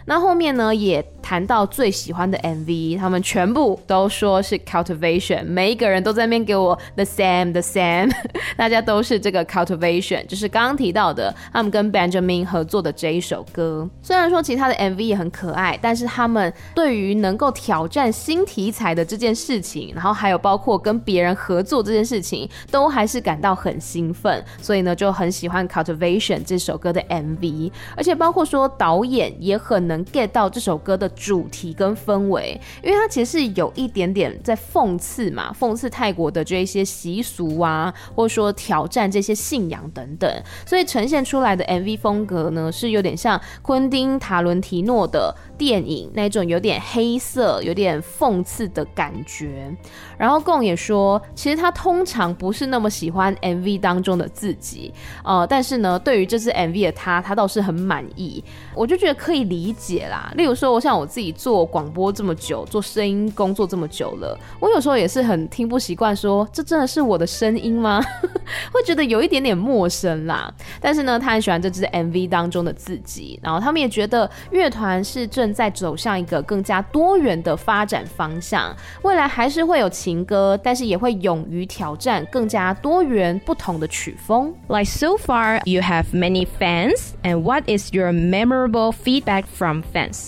[0.05, 8.11] 那后面呢，也谈到最喜欢的 MV，他们全部都说是 Cultivation，每一个人都在那边给我 the same the same，
[8.57, 13.89] 大家都是这个 Cultivation，就是刚刚提到的他们跟 Benjamin 合作的这一首歌。
[14.01, 49.75] 虽然说其他的 MV 也很可爱，但是他们对于能够挑战新题材的这件事情，然后还有包括跟别人合作这件事情，都还是感到很兴奋，所以呢就很喜欢 Cultivation 这首歌的 MV，而且包括说导演也很能 get 到这首歌的主题跟氛围，因为它其实是有一点点在讽刺嘛，讽刺泰国的这一些习俗啊，或者说挑战这些信仰等等，所以呈现出来的 MV 风格呢，是有点像昆汀塔伦提诺的电影那种有点黑色、有点讽刺的感觉。
[50.17, 58.43] 然后贡也说，其实他通常不是那么喜欢 MV 当中的自己，呃，但是呢，对于这支 MV 的他，他倒是很满意。
[58.75, 60.31] 我就觉得可以理解啦。
[60.35, 68.01] 例如说，我像我自己做广播这么久，做声音工作这么久了，我有时候也是很听不习惯，说这真的是我的声音吗？
[68.71, 70.51] 会觉得有一点点陌生啦。
[70.79, 84.53] 但是呢，他很喜欢这支 MV 当中的自己，然后他们也觉得乐团是正在走向一个更加多元的发展方向，未来还是会有情歌，但是也会勇于挑战更加多元不同的曲风。
[84.67, 88.62] Like so far, you have many fans, and what is your memory?
[88.63, 90.19] favorable feedback from fans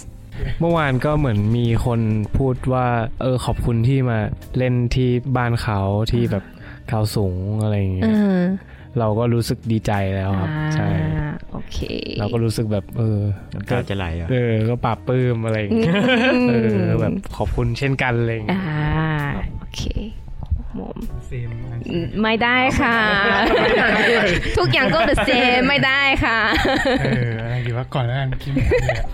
[0.60, 2.00] เมื่อวานก็เหมือนมีคน
[2.38, 2.88] พูดว่า
[3.21, 4.19] เออขอบคุณที่มา
[4.58, 5.80] เล่นที่บ้านเขา
[6.12, 6.43] ที่แบบ
[6.89, 8.13] เขาสูงอะไรอย่างเงี้ย
[9.00, 10.88] เราก็รู้สึกดีใจแล้วครับ ใช่
[11.52, 11.78] โอเค
[12.19, 13.19] เราก็รู้สึกแบบ เออ
[13.69, 15.95] ก็จะไหลเออ ก็ปราบปื้มอะไรอย่างเงี้ย
[16.50, 18.62] เออแบบขอบคุณเช่นกันเลยอ่า
[19.60, 19.82] โอเค
[20.78, 20.98] มม
[22.21, 22.98] ไม่ได้ค่ะ
[24.58, 26.39] ทุกอย่างก็ the same ไม่ได้ค่ะ
[27.02, 29.08] เอออะไรดีว่าก่อนแล้วกันคิดไม่ออกเลยอะ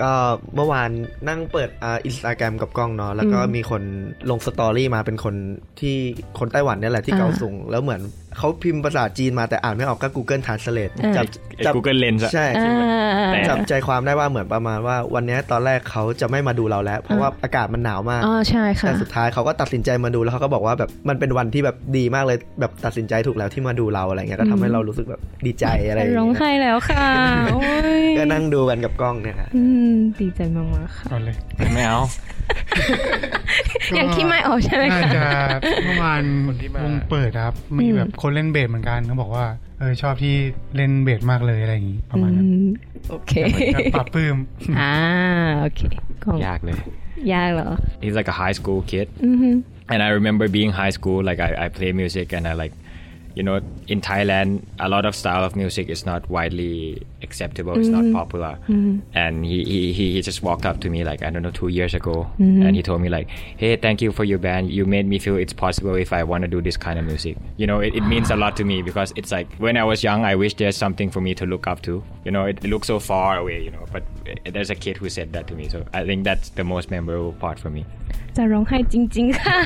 [0.00, 0.12] ก็
[0.54, 0.90] เมื่อวาน
[1.28, 3.82] นั่งเปิดอ่าอินสตาแกรมกับกล้องเนาะแล้วก็มีคน
[4.30, 5.34] ลงสตอรี่มาเป็นคน
[5.80, 5.96] ที่
[6.38, 8.00] คนไต้หวันเนี่ยแหละที่อ่าเกาสุงแล้วเหมือน
[8.38, 11.24] เขาพิมพ์ภาษาจีนมาแต่อ่านไม่ออกก็ Google Translate อ่าจับ
[11.56, 27.08] ไอ้จับ Google Lens อะใช่อ่าจับใจความได้ว่าเหมือนประมาณว่าวันนี้ตอนแรกเขาจะไม่มาดูเราแล้ว เพราะว่าอากาศมันหนาวมากอ๋อใช่ค่ะแต่สุดท้ายเขาก็ตัดสินใจมาดูแล้วเขาก็บอกว่าแบบมันเป็นวันที่แบบดีมากเลยแบบตัดสินใจถูกแล้วที่มาดูเราอะไรเงี้ยก็ทำให้เรารู้สึกแบบดีใจอะไรอย่างร้องเงี้ยไห้แล้วค่ะ
[27.52, 27.60] โอ้
[28.00, 31.36] ยก็นั่งดูกันกับกล้องเนี่ยครับอืมดีใจมากๆค่ะก่อนเลย
[31.74, 32.00] ไม่เอา
[33.98, 35.28] ยังคิดไม่ออกใช่ไหมน่าคะจะ
[35.84, 39.46] เมื่อวานคนที่มาวงเปิดครับ มีแบบคนเล่นเบสเหมือนกันเขาบอกว่า
[39.78, 40.34] เออชอบที่
[40.76, 42.68] เล่นเบสมากเลยอะไรอย่างงี้ประมาณนั้นอืม
[43.10, 43.32] โอเค
[43.74, 44.36] ก็ปรับปลื้ม
[44.80, 44.94] อ่า
[45.60, 45.80] โอเค
[46.24, 46.78] ก็ยากเลย
[47.32, 47.70] ยากเหรอ
[48.02, 49.50] He's like a high school kid อือฮึ
[49.92, 52.74] and I remember being high school like I, I play music and I like
[53.34, 57.88] you know in Thailand a lot of style of music is not widely acceptable it's
[57.88, 58.14] not mm-hmm.
[58.14, 58.58] popular.
[58.68, 58.98] Mm-hmm.
[59.14, 61.94] And he, he he just walked up to me like I don't know two years
[61.94, 62.30] ago.
[62.38, 62.62] Mm-hmm.
[62.62, 64.70] And he told me like hey thank you for your band.
[64.70, 67.36] You made me feel it's possible if I want to do this kind of music.
[67.56, 70.02] You know it, it means a lot to me because it's like when I was
[70.02, 72.02] young I wish there's something for me to look up to.
[72.24, 74.96] You know it, it looks so far away you know but eh, there's a kid
[74.96, 75.68] who said that to me.
[75.68, 77.84] So I think that's the most memorable part for me
[78.37, 79.57] จะร้องไห้จริงๆค่ะ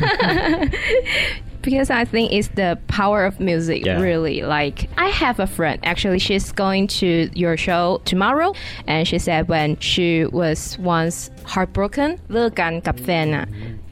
[1.65, 3.99] because I think it's the power of music Yeah.
[4.09, 7.09] really like I have a friend actually she's going to
[7.43, 8.49] your show tomorrow
[8.91, 10.07] and she said when she
[10.41, 10.59] was
[10.95, 11.17] once
[11.53, 13.47] heartbroken เลิกกันกับแฟนอ่ะ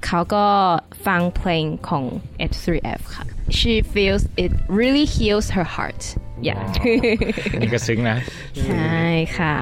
[0.05, 0.45] เขาก็
[1.05, 2.05] ฟังเพลงของ
[2.51, 3.25] F3F ค่ะ
[3.59, 6.01] she feels it really heals her heart
[6.47, 6.61] yeah
[7.61, 8.17] นี่ก็ซึ้งนะ
[8.65, 8.99] ใช่
[9.37, 9.57] ค่ะ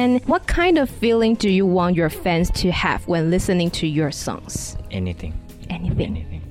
[0.00, 3.86] and what kind of feeling do you want your fans to have when listening to
[3.98, 4.54] your songs
[5.00, 5.32] anything
[5.76, 6.42] anything anything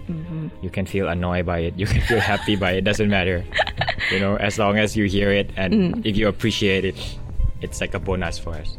[0.65, 3.37] you can feel annoyed by it you can feel happy by it doesn't matter
[4.13, 5.71] you know as long as you hear it and
[6.09, 6.97] if you appreciate it
[7.65, 8.69] it's like a bonus for us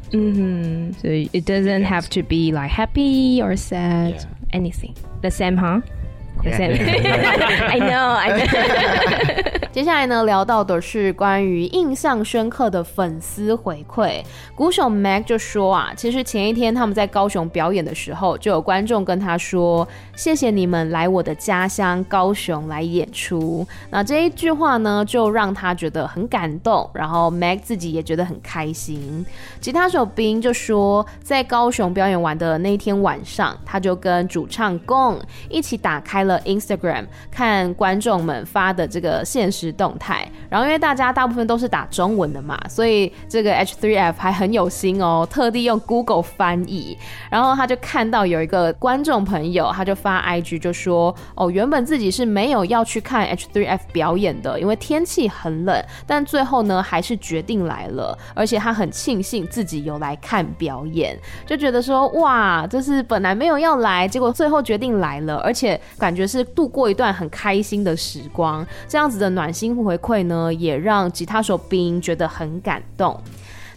[1.00, 3.14] so it doesn't have to be like happy
[3.44, 4.58] or sad Yeah.
[4.58, 4.94] anything
[5.26, 5.95] the same huh the same
[6.47, 14.23] I know I know 接下来呢，聊到的是关于印象深刻的粉丝回馈。
[14.55, 29.23] 鼓手 Mac 就说啊，其实前一天他们在高雄表演的时候，就有观众跟他说：“谢谢你们来我的家乡高雄来演出。”那这一句话呢，就让他觉得很感动，然后 Mac 自己也觉得很开心。
[29.59, 35.19] 吉他手 Bing 就说，在高雄表演完的那一天晚上，他就跟主唱 Gong
[35.49, 40.29] 一起打开了 Instagram，看观众们发的这个现实动态。
[40.49, 46.97] 然后因为大家大部分都是打中文的嘛，所以这个 H3F 还很有心哦，特地用 Google 翻译。
[47.31, 73.17] 然后他就看到有一个观众朋友，他就发 IG 就说：“哦，原本自己是没有要去看 H3F 表演的，因为天气很冷，但最后呢还是决定来了，而且他很庆幸自己有来看表演，就觉得说哇，这是本来没有要来，结果最后决定来了，而且感觉得是度过一段很开心的时光，这样子的暖心回馈呢，也让吉他手 Bing 觉得很感动。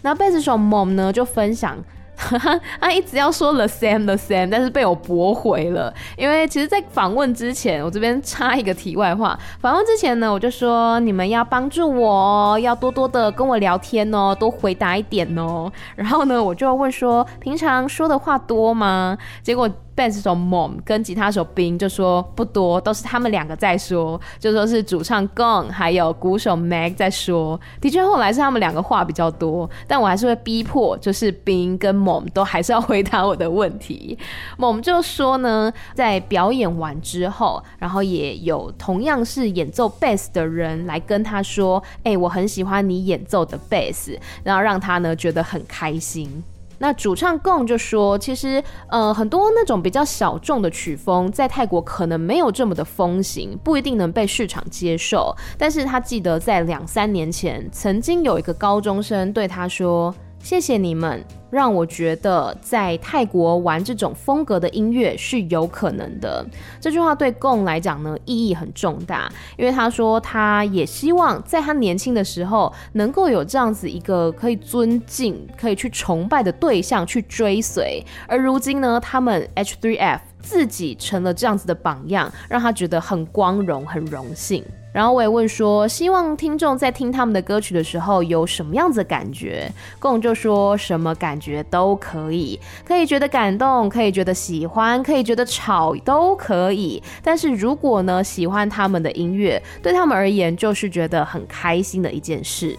[0.02, 1.76] 那贝斯手 Mom 呢就分享。
[2.78, 5.90] 他一直要说 the same the same，但是被我驳回了。
[6.18, 9.38] 因为其实，在访问之前，我这边插一个题外话。
[9.58, 15.72] 访问之前呢，我就说你们要帮助我，要多多的跟我聊天哦，多回答一点哦。
[15.96, 19.16] 然后呢，我就问说，平常说的话多吗？
[19.42, 19.66] 结果。
[20.00, 27.60] 贝斯手 Mom 跟吉他手 bin 就说不多，都是他们两个在说，就说是主唱 Gong 还有鼓手 mag 在说。
[27.82, 34.16] 的确，后来是他们两个话比较多，但我还是会逼迫，就是 bin 跟 Mom 都还是要回答我的问题。
[34.56, 46.42] Mom 就说呢，在表演完之后，然后也有同样是演奏贝斯的人来跟他说：“哎、我很喜欢你演奏的贝斯，然后让他呢觉得很开心。”
[46.82, 55.36] 那主唱贡就说，其实呃很多那种比较小众的曲风，在泰国可能没有这么的风行，不一定能被市场接受。
[55.58, 60.14] 但是他记得在两三年前，曾经有一个高中生对他说。
[60.42, 66.44] 谢谢你们，让我觉得在泰国玩这种风格的音乐是有可能的。
[66.80, 78.02] 这句话对 Gong 来讲呢，意义很重大，因为他说他也希望在他年轻的时候能够有这样子一个可以尊敬、可以去崇拜的对象去追随。
[78.26, 84.64] 而如今呢，他们 H3F 自己成了这样子的榜样，让他觉得很光荣、很荣幸。
[84.97, 89.69] 然后我也问说，希望听众在听他们的歌曲的时候有什么样子的感觉？
[89.99, 92.57] Gong 就说什么感觉都可以，
[92.87, 97.03] 可以觉得感动，可以觉得喜欢，可以觉得吵都可以。
[97.21, 102.73] 但是如果呢，喜欢他们的音乐，对他们而言就是觉得很开心的一件事。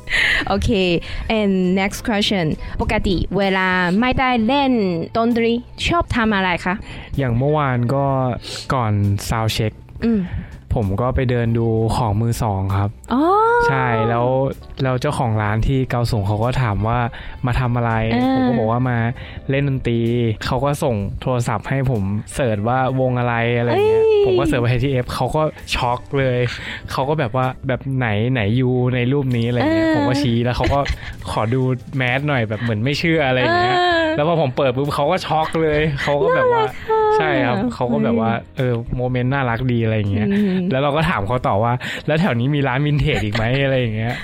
[0.47, 3.68] OK，and、okay, next question，ปกติเวลา
[4.01, 4.72] ไม่ได้เล่น
[5.16, 5.53] ดนตรี
[5.87, 6.74] ชอบทำอะไรคะ
[7.18, 8.05] อย่างเมื่อวานก็
[8.72, 8.93] ก่อน
[9.28, 9.72] ซาวด์เช็ค
[10.05, 10.20] อืม
[10.76, 13.22] ผมก็ไปเดินดูของมือสองครับอ๋อ
[13.67, 14.28] ใช่แล้ว
[14.84, 16.99] แล้วเจ้าของร้านที่เกาส่งเขาก็ถามว่า
[17.45, 17.91] มาทำอะไร
[18.34, 18.97] ผมก็บอกว่ามา
[19.49, 19.99] เล่นดนตรี
[20.45, 22.03] เขาก็ส่งโทรศัพท์ให้ผม
[22.34, 25.41] เสิร์ชว่าวงอะไรอะไรเงี้ยผมก็เสิร์ชไปที่เอฟเขาก็
[25.76, 26.39] ช็อกเลย
[26.91, 30.80] เขาก็แบบว่าแบบไหนไหนยูในรูปนี้อะไรเงี้ยผมก็ชี้แล้วเขาก็
[31.32, 31.61] ขอดู
[31.97, 33.78] แมสหน่อยแบบเหมือนไม่เชื่ออะไรเงี้ย
[34.15, 36.63] แล้วพอผมเปิดปุ๊บเขาก็ช็อกเลย เขาก็แบบว่า
[37.22, 40.28] ใช่ครับเขาก็แบบว่าเออโมเมนต์น่ารักดีอะไรเงี้ย
[40.72, 41.74] แล้วเราก็ถามเขาต่อว่า
[42.07, 44.15] แล้วแถวนี้มีร้านวินเทจอีกไหมอะไรอย่างเงี้ย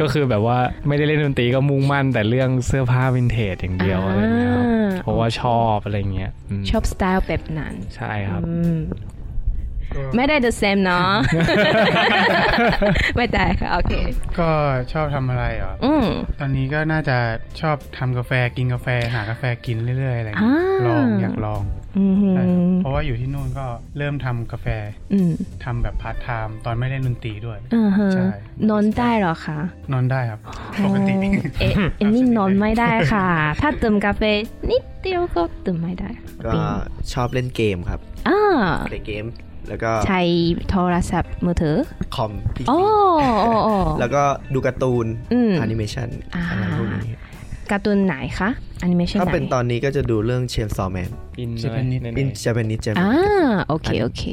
[0.00, 4.56] ก็คือแบบว่าไม่ได้เล่นดนตรีก็มุ่งมั่น แต่เรื่องเสื้อผ้าวินเทจอย่างเดียวอะไรเงี้ย
[5.02, 6.30] เพราะว่าชอบอะไรเงี้ย
[6.70, 8.42] ชอบสไตล์แบบนั้น ใช่ครับ
[10.16, 11.10] ไม่ได้ the same เนาะ
[13.16, 13.92] ไม่ได้ค่ะ โอเค
[14.38, 14.50] ก็
[14.92, 15.74] ชอบทำอะไรอะ
[16.40, 17.16] ตอนนี้ก็น่าจะ
[17.60, 20.30] ชอบทำกาแฟกินกาแฟหากาแฟกินเรื่อยๆอะไร
[20.86, 21.62] ลองอยากลอง
[22.78, 23.66] เพราะว่าอยู่ที่นู่นก็
[23.98, 24.66] เริ่มทำกาแฟ
[25.64, 27.58] ทำแบบพาร์ทไทม์ตอนไม่เล่นดนตรีด้วย
[28.14, 28.26] ใช่
[28.70, 29.58] นอนได้หรอคะ
[29.92, 30.40] นอนได้ครับ
[30.84, 31.12] ปกติ
[31.60, 31.74] เอ๊ะ
[32.14, 33.26] นี่นอนไม่ได้ค่ะ
[33.60, 34.22] ถ้าดื่มกาแฟ
[34.70, 36.10] นิดเดียวก็ดื่มไม่ได้
[36.46, 36.62] ก็
[37.12, 38.40] ชอบเล่นเกมครับอ่า
[38.90, 39.24] เล่นเกม
[39.70, 40.22] แล้วก็ใช้
[40.70, 41.76] โทรศัพท์มือถือ
[42.16, 42.82] คอมพีซี
[44.00, 44.22] แล้วก็
[44.54, 45.06] ดูการ์ตูน
[45.58, 47.14] แอนิเมชันอะไรพวกนี้
[47.72, 48.50] การ์ตูนไหนคะ
[48.82, 51.10] อนิเมชันถ้าเป็นตอนนี้ก็จะดูเรื่องเชนซอแมน
[51.40, 53.12] อินจะเป็นนิดอินจะเป็นนิดจะอ่า
[53.68, 54.24] โอเคโอเค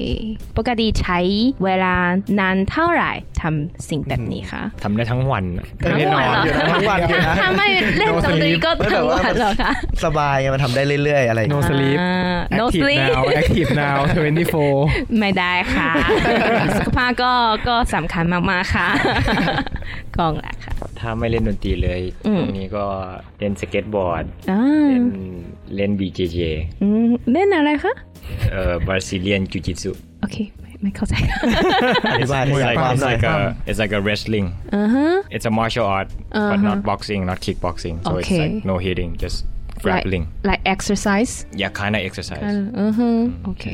[0.58, 1.20] ปกติใช้
[1.64, 1.96] เวลา
[2.40, 5.44] นานเท่าไหร่ทำสิ่งแบบนี้คะทำได้ทั้งวัน
[5.84, 7.68] ทั้งวันเหรอทั้งวันอยู่นะถ้าไม่
[7.98, 9.72] เล่นดนตรีก็ทั้งวันเหรอคะ
[10.06, 12.00] สบายมันทำได้เรื่อยๆ อะไรอย่างโนเงี้ยสลีป
[12.60, 14.00] no แอคทีฟ sleep นาวแอคทีฟนาว
[14.60, 15.92] 24 ไม่ได้ค่ะ
[16.78, 17.32] สุขภาพก็
[17.68, 18.88] ก็สำคัญมากๆค่ะ
[20.18, 22.86] กองแหละค่ะ ถ้าไม่เล่นดนตรีเลยอืมตรงนี้ก็
[23.40, 25.05] เล่นสเก็ตบอร์ดอ่า เล่น
[25.77, 26.39] เล่น BJJ
[26.83, 27.95] อืมเล่นอะไรคะ
[28.51, 29.91] เอ่อบราซิเลียนจูจิตสุ
[30.23, 31.15] โอเค ไม่ไม่เข้าใจ
[32.11, 33.37] อธิบาย It's ขยาย like ความ it's หน่อย like a
[33.69, 36.09] it's like a wrestling อือฮะ it's a martial art
[36.51, 38.41] but not boxing not kickboxing so it's Okay.
[38.43, 39.39] like no hitting just
[39.85, 42.45] grappling like like exercise yeah kind of exercise
[42.79, 43.11] อือฮะ
[43.47, 43.67] โอเค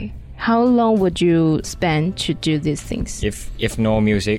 [0.48, 1.38] how long would you
[1.74, 3.36] spend to do these things if
[3.66, 4.38] if no music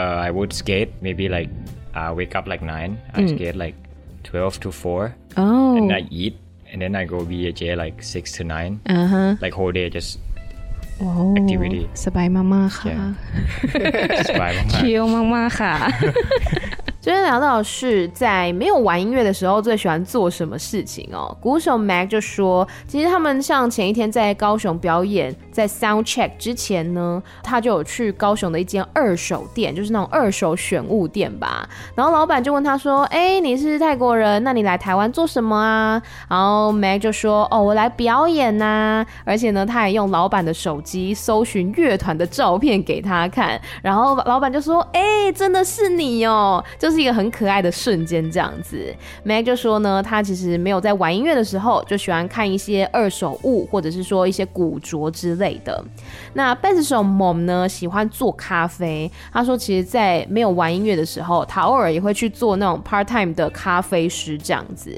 [0.00, 1.50] uh, I would skate maybe like
[2.02, 3.76] I wake up like 9 I skate like
[4.32, 6.34] 12 to 4 oh and I eat
[6.70, 10.10] and then I go BJJ like 6 to 9 อ่าฮะ like whole day just
[10.98, 11.08] โอ้
[11.38, 13.08] activity สบายมากๆค่ะ Yeah.
[14.30, 15.04] ส บายมากๆ chill
[15.36, 15.74] มากๆค่ะ
[17.03, 21.37] 今天聊到的是在没有玩音乐的时候最喜欢做什么事情哦。
[21.41, 31.67] 鼓手 Mac 就说，其实他们像前一天在高雄表演，在 Sound Check 之前呢，他就有去高雄的一间二手店，就是那种二手选物店吧。
[31.93, 36.01] 然后老板就问他说：“哎，你是泰国人，那你来台湾做什么啊？”
[36.31, 43.59] 然后 Mac 就说：“哦，我来表演呐。”而且呢，他也用老板的手机搜寻乐团的照片给他看。
[43.81, 48.93] 然后老板就说：“哎，真的是你哦！”就是一个很可爱的瞬间，这样子。
[49.23, 55.83] Mac 就说呢，他其实没有在玩音乐的时候，就喜欢看一些二手物，或者是说一些古着之类的。
[56.33, 59.11] 那贝斯手 Mom 呢，喜欢做咖啡。
[59.31, 64.91] 他说，其实，在没有玩音乐的时候，他偶尔也会去做那种 part time 的咖啡师这样子。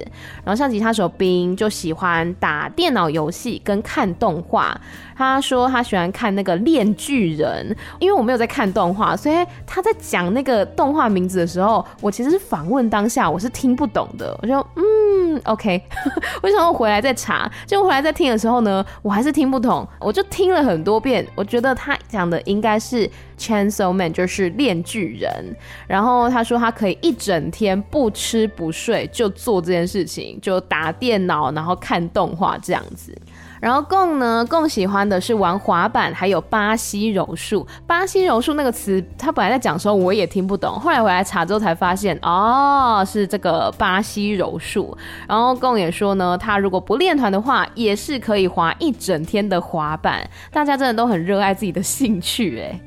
[0.43, 4.79] 然后像吉他手兵就喜欢打电脑游戏跟看动画。
[5.17, 7.69] 他说他喜欢看那个《链锯人》，
[7.99, 9.35] 因为我没有在看动画，所以
[9.65, 14.37] 他在讲那个动画名字的时候，我其实是访问当下，我是听不懂的。
[14.41, 15.81] 我就嗯，OK，
[16.41, 19.87] 我想我回来再查，结果回来再听的时候呢，我还是听不懂。
[19.99, 25.55] 我就听了很多遍，我觉得他讲的应该是 Chainsaw Man，就是链巨人。
[25.87, 33.15] 然后他说他可以一整天不吃不睡就做这件事情，就打电脑，然后看动画这样子。
[33.59, 37.65] 然后贡呢，贡喜欢的是玩滑板，还有巴西柔术。
[37.87, 44.97] 巴西柔术那个词，他本来在讲的时候我也听不懂，后来回来查之后才发现，哦，是这个巴西柔术。
[45.27, 50.29] 然后贡也说呢，他如果不练团的话，也是可以滑一整天的滑板。
[50.51, 52.79] 大家真的都很热爱自己的兴趣，哎。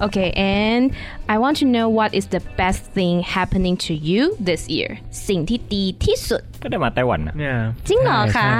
[0.00, 0.92] ，OK and
[1.26, 4.90] I want to know what is the best thing happening to you this year？
[5.28, 7.56] สิ่งที่ดีที่สุด ก็ได้มาไต้หวันนะเนี่ย
[7.88, 8.50] จริงเหรอคะ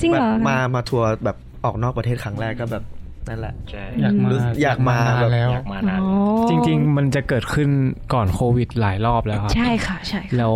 [0.00, 2.84] จริงเหรอมามาทัวร์แบบออกนอกประเทศครั้งแรกก็แบบ
[3.28, 6.00] นั่นแหละใช่อยากมารู้สึกอยากมาแบบแล้วอยากมานาน
[6.48, 7.68] จริง ๆ มันจะเกิดขึ้น
[8.14, 10.54] ก่อนโควิดหลายรอบแล้วครับ ใช่ค่ะใช่ค่ะแล้ว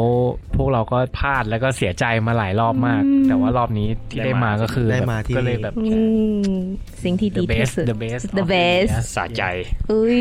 [0.57, 5.99] พวกเราก็พลาดแล้วก็เสียใจมาหลายรอบมาก แต่ว่ารอบนี้ที่ได้มาก็คือได้แบบมาที่ก็เลยแบบอื
[6.53, 6.59] ม
[7.03, 9.43] สิ่งที่ดี the ที่ best สุด the best the of the best year สะใจ
[9.91, 10.19] อุ้ย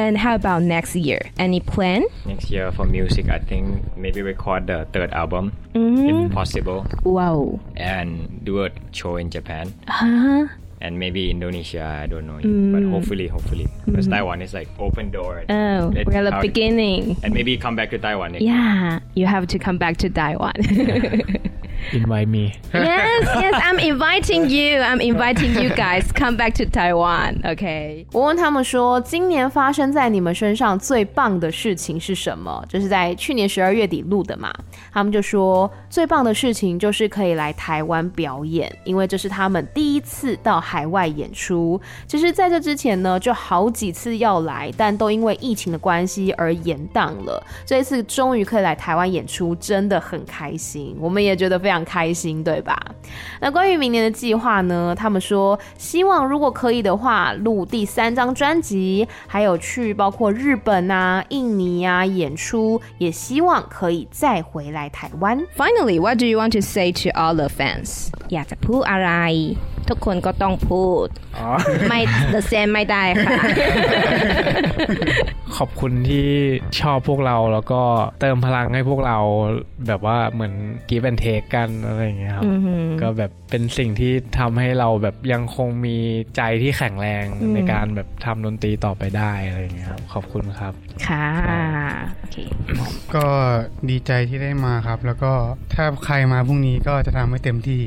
[0.00, 3.64] and how about next year any plan next year for music I think
[4.02, 5.44] maybe record the third album
[6.10, 6.80] if possible
[7.16, 7.38] wow
[7.96, 8.10] and
[8.46, 8.68] do a
[8.98, 9.66] show in Japan
[9.98, 10.14] ฮะ
[10.80, 12.38] and maybe Indonesia I don't know.
[12.38, 13.68] Yet, but hopefully hopefully.
[13.84, 14.12] Because hmm.
[14.12, 15.44] Taiwan is like open door.
[15.48, 17.16] Oh we're at the beginning.
[17.22, 18.34] And maybe come back to Taiwan.
[18.40, 20.54] Yeah you have to come back to Taiwan
[21.92, 22.52] invite me.
[22.72, 24.80] Yes yes I'm inviting you.
[24.80, 26.10] I'm inviting you guys.
[26.12, 32.64] Come back to Taiwan OK 我问他们说今年发生在你们身上最棒的事情是什么？
[32.68, 34.52] 就是在去年十二月底录的嘛。
[34.92, 41.80] 他们就说最棒的事情就是可以来台湾表演因为这是他们第一次到海外演出。
[42.06, 47.42] 其实在这之前呢就好几次要来但都因为疫情的关系而延宕了。
[47.66, 50.96] 这一次终于可以来台湾演出真的很开心。
[50.98, 52.76] 我们也觉得非常非常开心，对吧？
[53.40, 54.92] 那关于明年的计划呢？
[54.92, 65.40] 他们说希望如果可以的话，录第三张专辑，还有去包括日本啊、印尼啊演出，也希望可以再回来台湾。
[65.56, 68.08] Finally, what do you want to say to all the fans?
[68.28, 69.56] Yeah, the p o o r a r i
[69.90, 71.06] ทุกคนก็ต้องพูด
[71.88, 72.00] ไม่
[72.34, 73.38] the same ไม่ได้ค่ะ
[75.56, 76.28] ขอบคุณที่
[76.80, 77.82] ชอบพวกเราแล้วก็
[78.20, 79.18] เติมพลังให้พวกเรา
[79.86, 80.52] แบบว่าเหมือน
[80.88, 82.44] กีบแอนเทคกันอะไรอย่างเงี้ยครับ
[83.02, 85.96] ก็แบบเป็นสิ่งที่ทำให้เราแบบยังคงมี
[86.36, 87.24] ใจที่แข็งแรง
[87.54, 90.72] ในการแบบทำดนตรีต่อไปได้อะไรอย่างเงี้ยครับ ขอบคุณครับ
[91.08, 91.28] ค่ะ
[92.18, 92.36] โอเค
[93.14, 93.26] ก็
[93.90, 95.32] ดีใจที่ได้มาครับ แล้วก็
[95.74, 97.82] ถ้าใครมาพรุ่งนี้ก็จะทำให้เต็มที่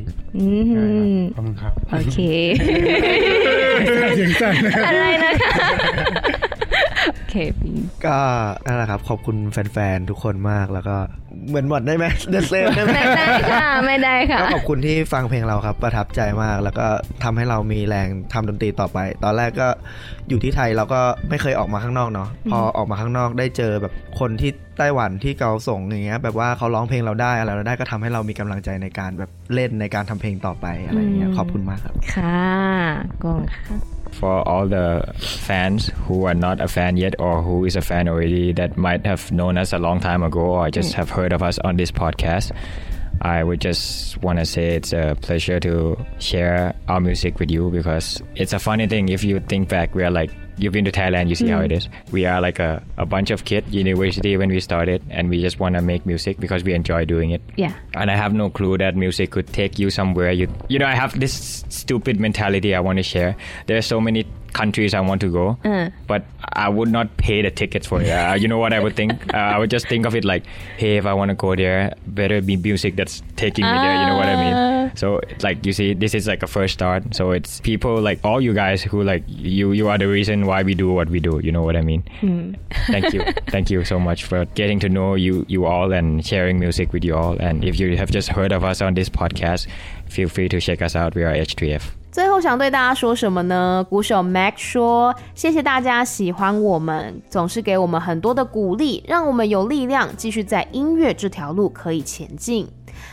[1.35, 2.17] ขอบคุณครับโอเค
[4.15, 4.55] เสียงสั่น
[4.87, 5.69] อะไรนะคะ
[7.15, 7.35] โอเค
[8.05, 8.17] ก็
[8.65, 10.97] นั่นแหละครับ ขอบคุณแฟนๆ ทุกคนมากแล้วก็
[11.47, 16.87] เหมือนหมดได้ไหมเดนเซนได้ไหมไม่ได้ค่ะไม่ได้ค่ะก็ขอบคุณที่ฟังเพลงเราครับ ประทับใจมากแล้วก็
[17.23, 19.67] ทำให้เรามีแรงทำดนตรีต่อไป ตอนแรกก็
[20.29, 32.45] อยู่ที่ไทยเราก็ไม่เคยออกมาข้างนอกเนาะพอออกมาข้างนอกได้เจอแบบคนที่ไต้หวันที่เกาส่งอย่างเงี้ยแบบว่าเขาร้องเพลงเราได้อะไรเราได้ก็ทำให้เรามีกำลังใจในการแบบเล่นในการทำเพลงต่อไปอะไรเงี้ยขอบคุณมากครับ ค่ะ
[33.23, 38.07] กงค่ะ for all the fans who are not a fan yet or who is a fan
[38.07, 40.95] already that might have known us a long time ago or just mm.
[40.95, 42.51] have heard of us on this podcast
[43.21, 47.69] I would just want to say it's a pleasure to share our music with you
[47.69, 49.09] because it's a funny thing.
[49.09, 51.51] If you think back we are like you've been to Thailand, you see mm.
[51.51, 51.89] how it is.
[52.11, 55.59] We are like a, a bunch of kids university when we started, and we just
[55.59, 57.41] want to make music because we enjoy doing it.
[57.55, 57.73] Yeah.
[57.95, 60.31] And I have no clue that music could take you somewhere.
[60.31, 63.35] You you know, I have this stupid mentality I want to share.
[63.67, 65.89] There are so many countries I want to go, uh.
[66.07, 66.23] but
[66.53, 68.09] I would not pay the tickets for it.
[68.09, 69.13] Uh, you know what I would think?
[69.33, 70.45] Uh, I would just think of it like,
[70.77, 73.95] hey, if I want to go there, better be music that's taking me there.
[73.99, 74.53] You know what I mean?
[74.53, 74.95] Uh.
[74.95, 77.15] So like you see, this is like a first start.
[77.15, 79.71] So it's people like all you guys who like you.
[79.71, 81.39] You are the reason why we do what we do.
[81.43, 82.03] You know what I mean?
[82.21, 82.57] Mm.
[82.87, 86.59] Thank you, thank you so much for getting to know you you all and sharing
[86.59, 87.37] music with you all.
[87.39, 89.67] And if you have just heard of us on this podcast,
[90.07, 91.15] feel free to check us out.
[91.15, 91.91] We are H3F.
[92.13, 93.83] 最后想对大家说什么呢？
[93.89, 102.69] 鼓手 Mac 说：“谢谢大家喜欢我们，总是给我们很多的鼓励，让我们有力量继续在音乐这条路可以前进。”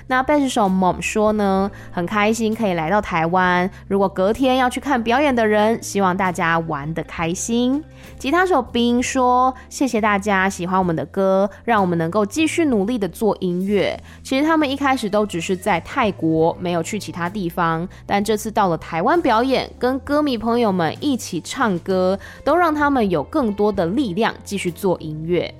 [0.06, 3.68] 那贝斯手 Mom 说呢，很开心可以来到台湾。
[3.88, 7.82] 如果隔天要去看表演的人，希望大家玩得开心。
[8.18, 13.98] 吉他手冰说，谢谢大家喜欢我们的歌，让我们能够继续努力的做音乐。
[14.22, 25.54] 其实他们一开始都只是在泰国，没有去其他地方，但这次到了台台湾表演，跟歌迷朋友们一起唱歌，都让他们有更多的力量继续做音乐。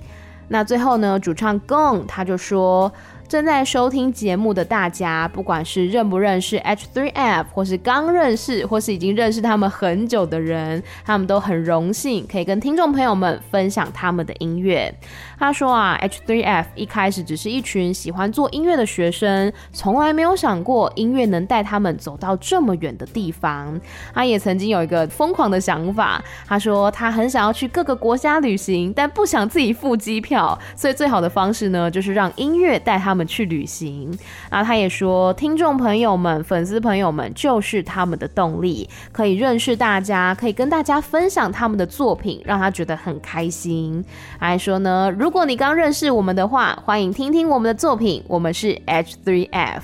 [0.49, 2.91] 那最后呢，主唱 Gong 他就说。
[3.29, 14.93] 正在收听节目的大家，不管是认不认识 H3F，或是刚认识，或是已经认识他们很久的人，他们都很荣幸可以跟听众朋友们分享他们的音乐。
[15.41, 23.81] 他说啊，H3F 一开始只是一群喜欢做音乐的学生，从来没有想过音乐能带他们走到这么远的地方。
[24.13, 33.27] 他也曾经有一个疯狂的想法，他说他很想要去各个国家旅行，但不想自己付机票，所以最好的方式呢，就是让音乐带他们。
[33.31, 34.11] 去旅行，
[34.49, 44.03] 然后他也说，听众朋友们、粉丝朋友们就是他们的动力，可以认识大家，可以跟大家分享他们的作品，让他觉得很开心。
[44.37, 49.81] 还说呢，如果你刚认识我们的话，欢迎听听我们的作品，我们是 H3F。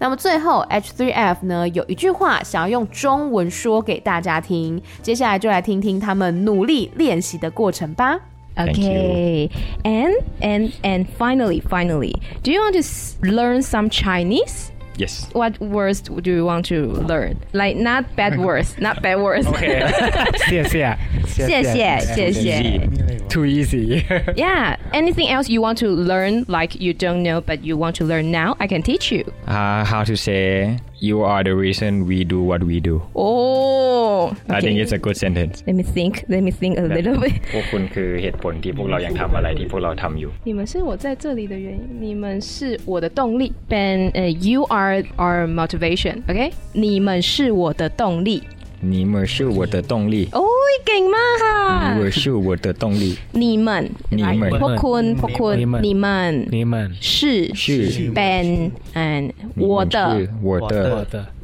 [0.00, 8.18] 那么最后，H3F 呢有一句话想要用中文说给大家听，接下来就来听听他们努力练习的过程吧。
[8.56, 9.50] Okay,
[9.84, 12.82] and and and finally, finally, do you want to
[13.28, 14.70] learn some Chinese?
[14.97, 15.27] Yes.
[15.33, 17.39] What words do you want to learn?
[17.53, 19.47] Like not bad words, not bad words.
[19.47, 19.81] Okay.
[20.47, 22.89] 谢谢，谢谢，谢谢。
[23.27, 24.05] Too easy.
[24.35, 24.75] yeah.
[24.93, 28.29] Anything else you want to learn, like you don't know but you want to learn
[28.29, 28.55] now?
[28.59, 29.23] I can teach you.
[29.47, 30.77] Uh, how to say
[31.07, 32.95] you are the reason we do what we do.
[33.15, 34.57] Oh, okay.
[34.57, 35.55] I think it's a good sentence.
[35.67, 36.13] Let me think.
[36.33, 37.33] Let me think a little bit.
[37.53, 43.51] พวกคุณคือเหตุผลที่พวกเรายังทำอะไรที่พวกเราทำอยู่你们是我在这里的原因，你们是我的动力。
[43.69, 46.15] Ben, uh, you are our motivation.
[46.31, 46.49] Okay?
[46.73, 48.43] 你们是我的动力。
[48.81, 50.27] 你们是我的动力。
[50.33, 50.41] 哦，
[50.85, 51.93] 劲嘛哈！
[51.93, 53.17] 你们是我的动力。
[53.31, 56.05] 你们，你们，พวกคุณ，พวกคุณ，你们，
[56.51, 59.95] 你们是是 Ben and 我的
[60.41, 60.73] 我的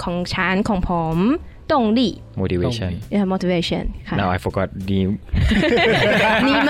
[0.03, 1.17] ของฉันของผม
[1.71, 1.99] 动力
[2.41, 3.83] motivation yeah motivation
[4.19, 5.17] now I forgot 你
[6.47, 6.69] 你们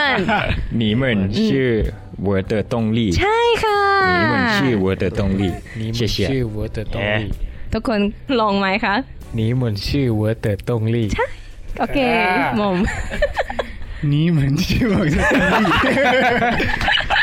[0.82, 1.93] 你们是
[2.27, 3.82] 我的动力ใช่ค่ะ
[4.19, 5.51] 你们是我的动力
[5.97, 7.32] 谢谢是我的动力
[7.71, 7.99] ทุกคน
[8.39, 8.95] ลองไหมคะ
[9.39, 9.88] 你们是
[10.19, 11.25] 我的动力ใช่
[11.80, 11.97] โอเค
[12.59, 12.77] มอม
[14.11, 15.17] 你们是我的
[15.51, 15.69] 动力。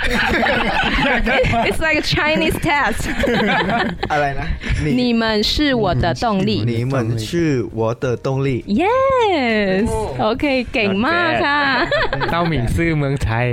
[1.68, 3.02] It's like a Chinese test。
[4.12, 4.46] อะไรนะ
[5.00, 6.50] 你们是我的动力。
[6.74, 7.28] 你们是
[7.80, 8.48] 我的动力。
[8.82, 10.44] Yes。OK，
[10.74, 10.76] 劲
[11.06, 11.60] มากค่ะ
[12.30, 13.46] เต้าหมิงซื่อเมืองไทย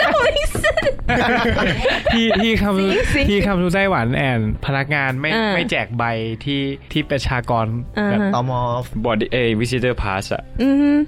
[0.00, 0.51] เต้าหมิงซื่อ
[2.13, 6.03] ที่ที่คำที่คำทูไต้หวันแอนพนักงานไม่ไม่แจกใบ
[6.45, 6.61] ที่
[6.91, 7.65] ที่ประชากร
[8.09, 8.51] แบบตม
[9.05, 10.43] body a visitor pass อะ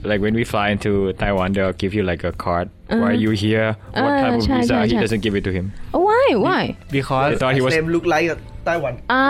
[0.09, 0.91] like when we fly into
[1.21, 2.67] Taiwan they'll give you like a card
[3.01, 3.69] why are you here
[4.03, 5.65] what type of visa he doesn't give it to him
[6.07, 6.63] why why
[6.97, 8.27] because they thought he was same look like
[8.65, 9.25] ไต้หวันอ่า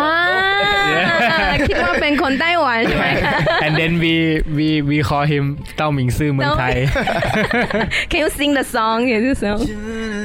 [1.67, 3.07] คิดว่าเป็นคนไต้หวันใช่ไหม
[3.65, 4.13] and then we
[4.57, 5.43] we we call him
[5.77, 6.77] เต้าหมิงซื่อเมืองไทย
[8.09, 9.55] Can you sing the song Can you sing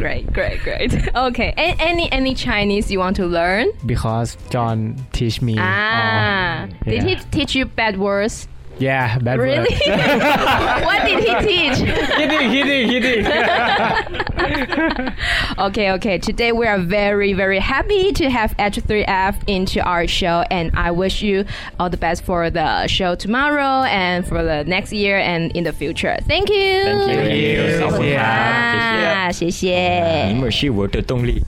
[0.00, 1.14] Great, great, great.
[1.14, 1.52] Okay.
[1.58, 3.70] any any Chinese you want to learn?
[3.84, 5.56] Because John teach me.
[5.58, 6.66] Ah, yeah.
[6.86, 8.48] did he teach you bad words?
[8.79, 9.73] Yeah, bad really?
[10.83, 11.77] what did he teach?
[11.77, 13.25] Kidding, kidding, kidding.
[15.57, 16.17] okay, okay.
[16.17, 21.21] Today we are very, very happy to have H3F into our show, and I wish
[21.21, 21.45] you
[21.79, 25.71] all the best for the show tomorrow and for the next year and in the
[25.71, 26.17] future.
[26.27, 26.83] Thank you.
[26.83, 27.15] Thank you.
[27.15, 27.79] Thank you.
[27.79, 28.17] 谢谢。
[28.17, 30.25] 啊，谢谢。
[30.27, 31.41] 你们是我的动力。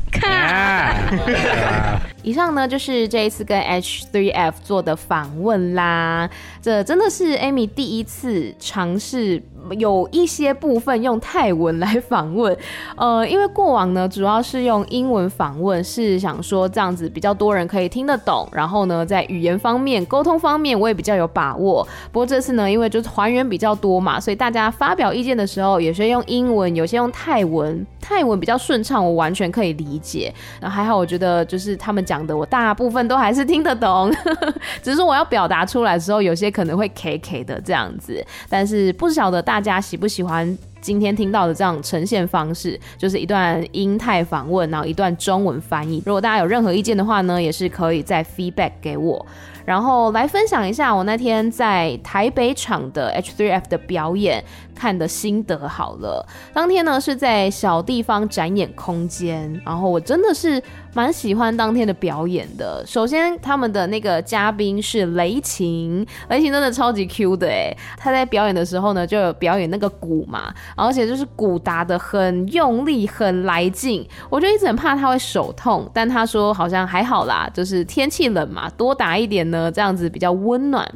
[2.22, 9.42] 以上呢就是这一次跟 H3F 做的访问啦，这真的是 Amy 第一次尝试。
[9.78, 12.56] 有一些部分用泰文来访问，
[12.96, 21.86] 呃，因为过往呢主要是用英文访问，是想说这样子比较多人可以听得懂，然后呢在语言方面、沟通方面我也比较有把握。
[22.10, 30.34] 不过这次呢，因为就是还原比较多嘛，所以大家发表意见的时候，有些用英文，有些用泰文，泰文比较顺畅，我完全可以理解。
[30.60, 34.12] 然后还好，我觉得就是他们讲的，我大部分都还是听得懂，
[34.82, 39.51] 只是我要表达出来的时候，有些可能会 K K 的这样子，但是不晓得大。
[39.52, 42.80] 大家喜不喜欢今天听到的这样呈现方式？
[42.96, 46.02] 就是一段英泰访问，然后一段中文翻译。
[46.06, 49.26] 如果大家有任何意见的话呢，也是可以再 feedback 给我。
[49.66, 54.42] 然后来分享一下我那天在台北场的 H3F 的表演
[54.74, 56.26] 看的心得好了。
[56.52, 60.62] 当天呢是在小地方展演空间，然后我真的是
[60.94, 62.84] 蛮喜欢当天的表演的。
[62.86, 74.06] 首先他们的那个嘉宾是雷擎，雷擎真的超级 Q 的诶，他在表演的时候呢就有表演那个鼓嘛，而且就是鼓打得很用力，很来劲。
[74.28, 80.86] 我就一直很怕他会手痛，但他说好像还好啦，就是天气冷嘛，多打一点呢，这样子比较温暖。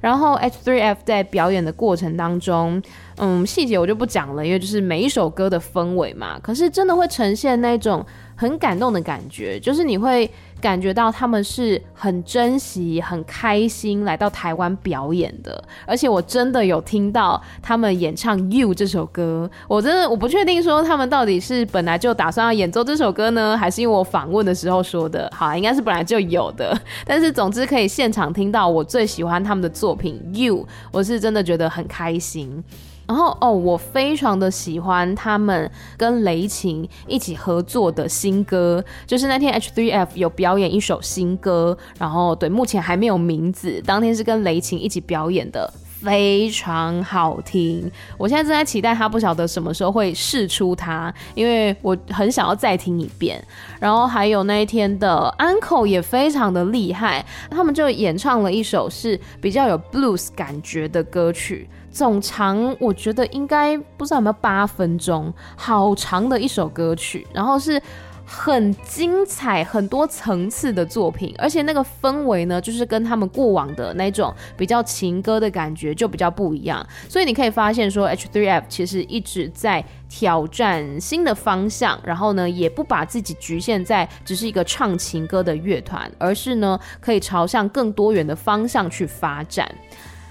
[0.00, 2.82] 然后 H3F 在表演的过程当中，
[3.22, 6.38] 嗯，细节我就不讲了，因为就是每一首歌的氛围嘛。
[6.42, 8.04] 可是真的会呈现那种
[8.34, 15.62] 很感动的感觉，就是你会感觉到他们是很珍惜、很开心来到台湾表演的。
[15.84, 25.30] 而且我真的有听到他们演唱《You》这首歌，我真的我不确定说他们到底是本来就打算要演奏这首歌呢，还是因为我访问的时候说的。
[25.36, 26.74] 好，应该是本来就有的。
[27.04, 32.64] 但是总之可以现场听到我最喜欢他们的作品《You》，我是真的觉得很开心。
[33.10, 45.68] 然后哦，我非常的喜欢他们跟雷琴一起合作的新歌，就是那天 H3F 有表演一首新歌，然后对，目前还没有名字，当天是跟雷琴一起表演的，
[46.00, 47.90] 非常好听。
[48.16, 53.44] 我现在正在期待他，不晓得什么时候会试出他，因为我很想要再听一遍。
[53.80, 61.68] 然后还有那一天的 Uncle 也非常的厉害，他们就演唱了一首是比较有 blues 感觉的歌曲。
[61.90, 67.80] 总长我觉得应该不知道有没有八分钟，好长的一首歌曲，然后是
[68.24, 76.86] 很精彩、很多层次的作品，而且那个氛围呢，就是跟他们过往的那种比较情歌的感觉就比较不一样。
[77.08, 89.68] 所以你可以发现说，H3F 其实一直在挑战新的方向，然后呢，也不把自己局限在只是一个唱情歌的乐团，而是呢，可以朝向更多元的方向去发展。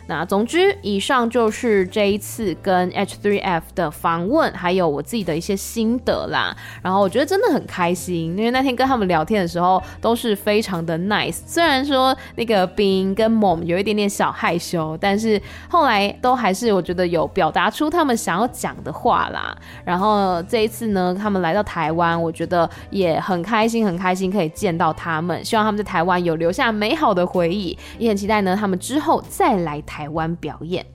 [0.10, 6.57] 那总之，以上就是这一次跟 H3F 的访问，还有我自己的一些心得啦。
[6.82, 11.38] 然后我觉得真的很开心，因为那天跟他们聊天的时候都是非常的 nice。
[11.45, 15.39] 虽然说那个冰跟 Mom 有一点点小害羞，但是
[15.70, 19.55] 后来都还是我觉得有表达出他们想要讲的话啦。
[19.86, 25.45] 然后这一次呢，他们来到台湾，我觉得也很开心，很开心可以见到他们。
[25.45, 29.99] 希望他们在台湾有留下美好的回忆，也很期待呢他们之后再来台。
[30.00, 30.86] 台湾表演。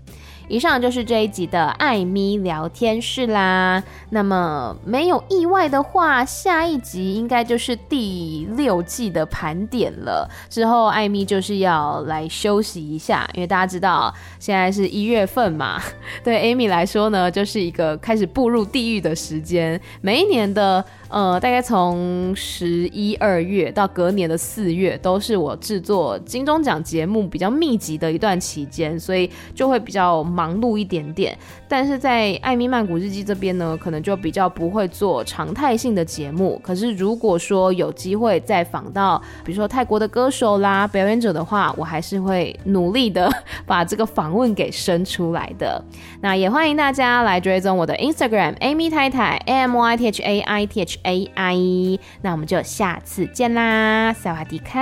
[0.46, 3.82] 以上就是这一集的艾咪聊天室啦。
[4.10, 10.28] 那么没有意外的话，下一集应该就是第六季的盘点了。
[10.50, 15.80] 之后艾咪就是要来休息一下，因为大家知道现在是一月份嘛，
[16.24, 19.78] 对 Amy 来说呢，就是一个开始步入地狱的时间。
[20.00, 20.82] 每一年的。
[21.14, 31.38] 呃，大概从十一二月到隔年的四月，都是我制作金钟奖节目比较密集的一段期间，所以就会比较忙碌一点点。
[31.76, 36.60] 但是在艾米曼谷日记这边呢，可能就比较不会做常态性的节目。
[36.62, 43.28] 可是如果说有机会再访到，比如说泰国的歌手啦、表演者的话，我还是会努力的
[43.66, 45.84] 把这个访问给生出来的。
[46.20, 50.98] 那也欢迎大家来追踪我的 Instagram Amy 太太 A M Y T H A I T H。
[51.02, 54.78] AI，那我们就下次见啦，萨瓦迪卡。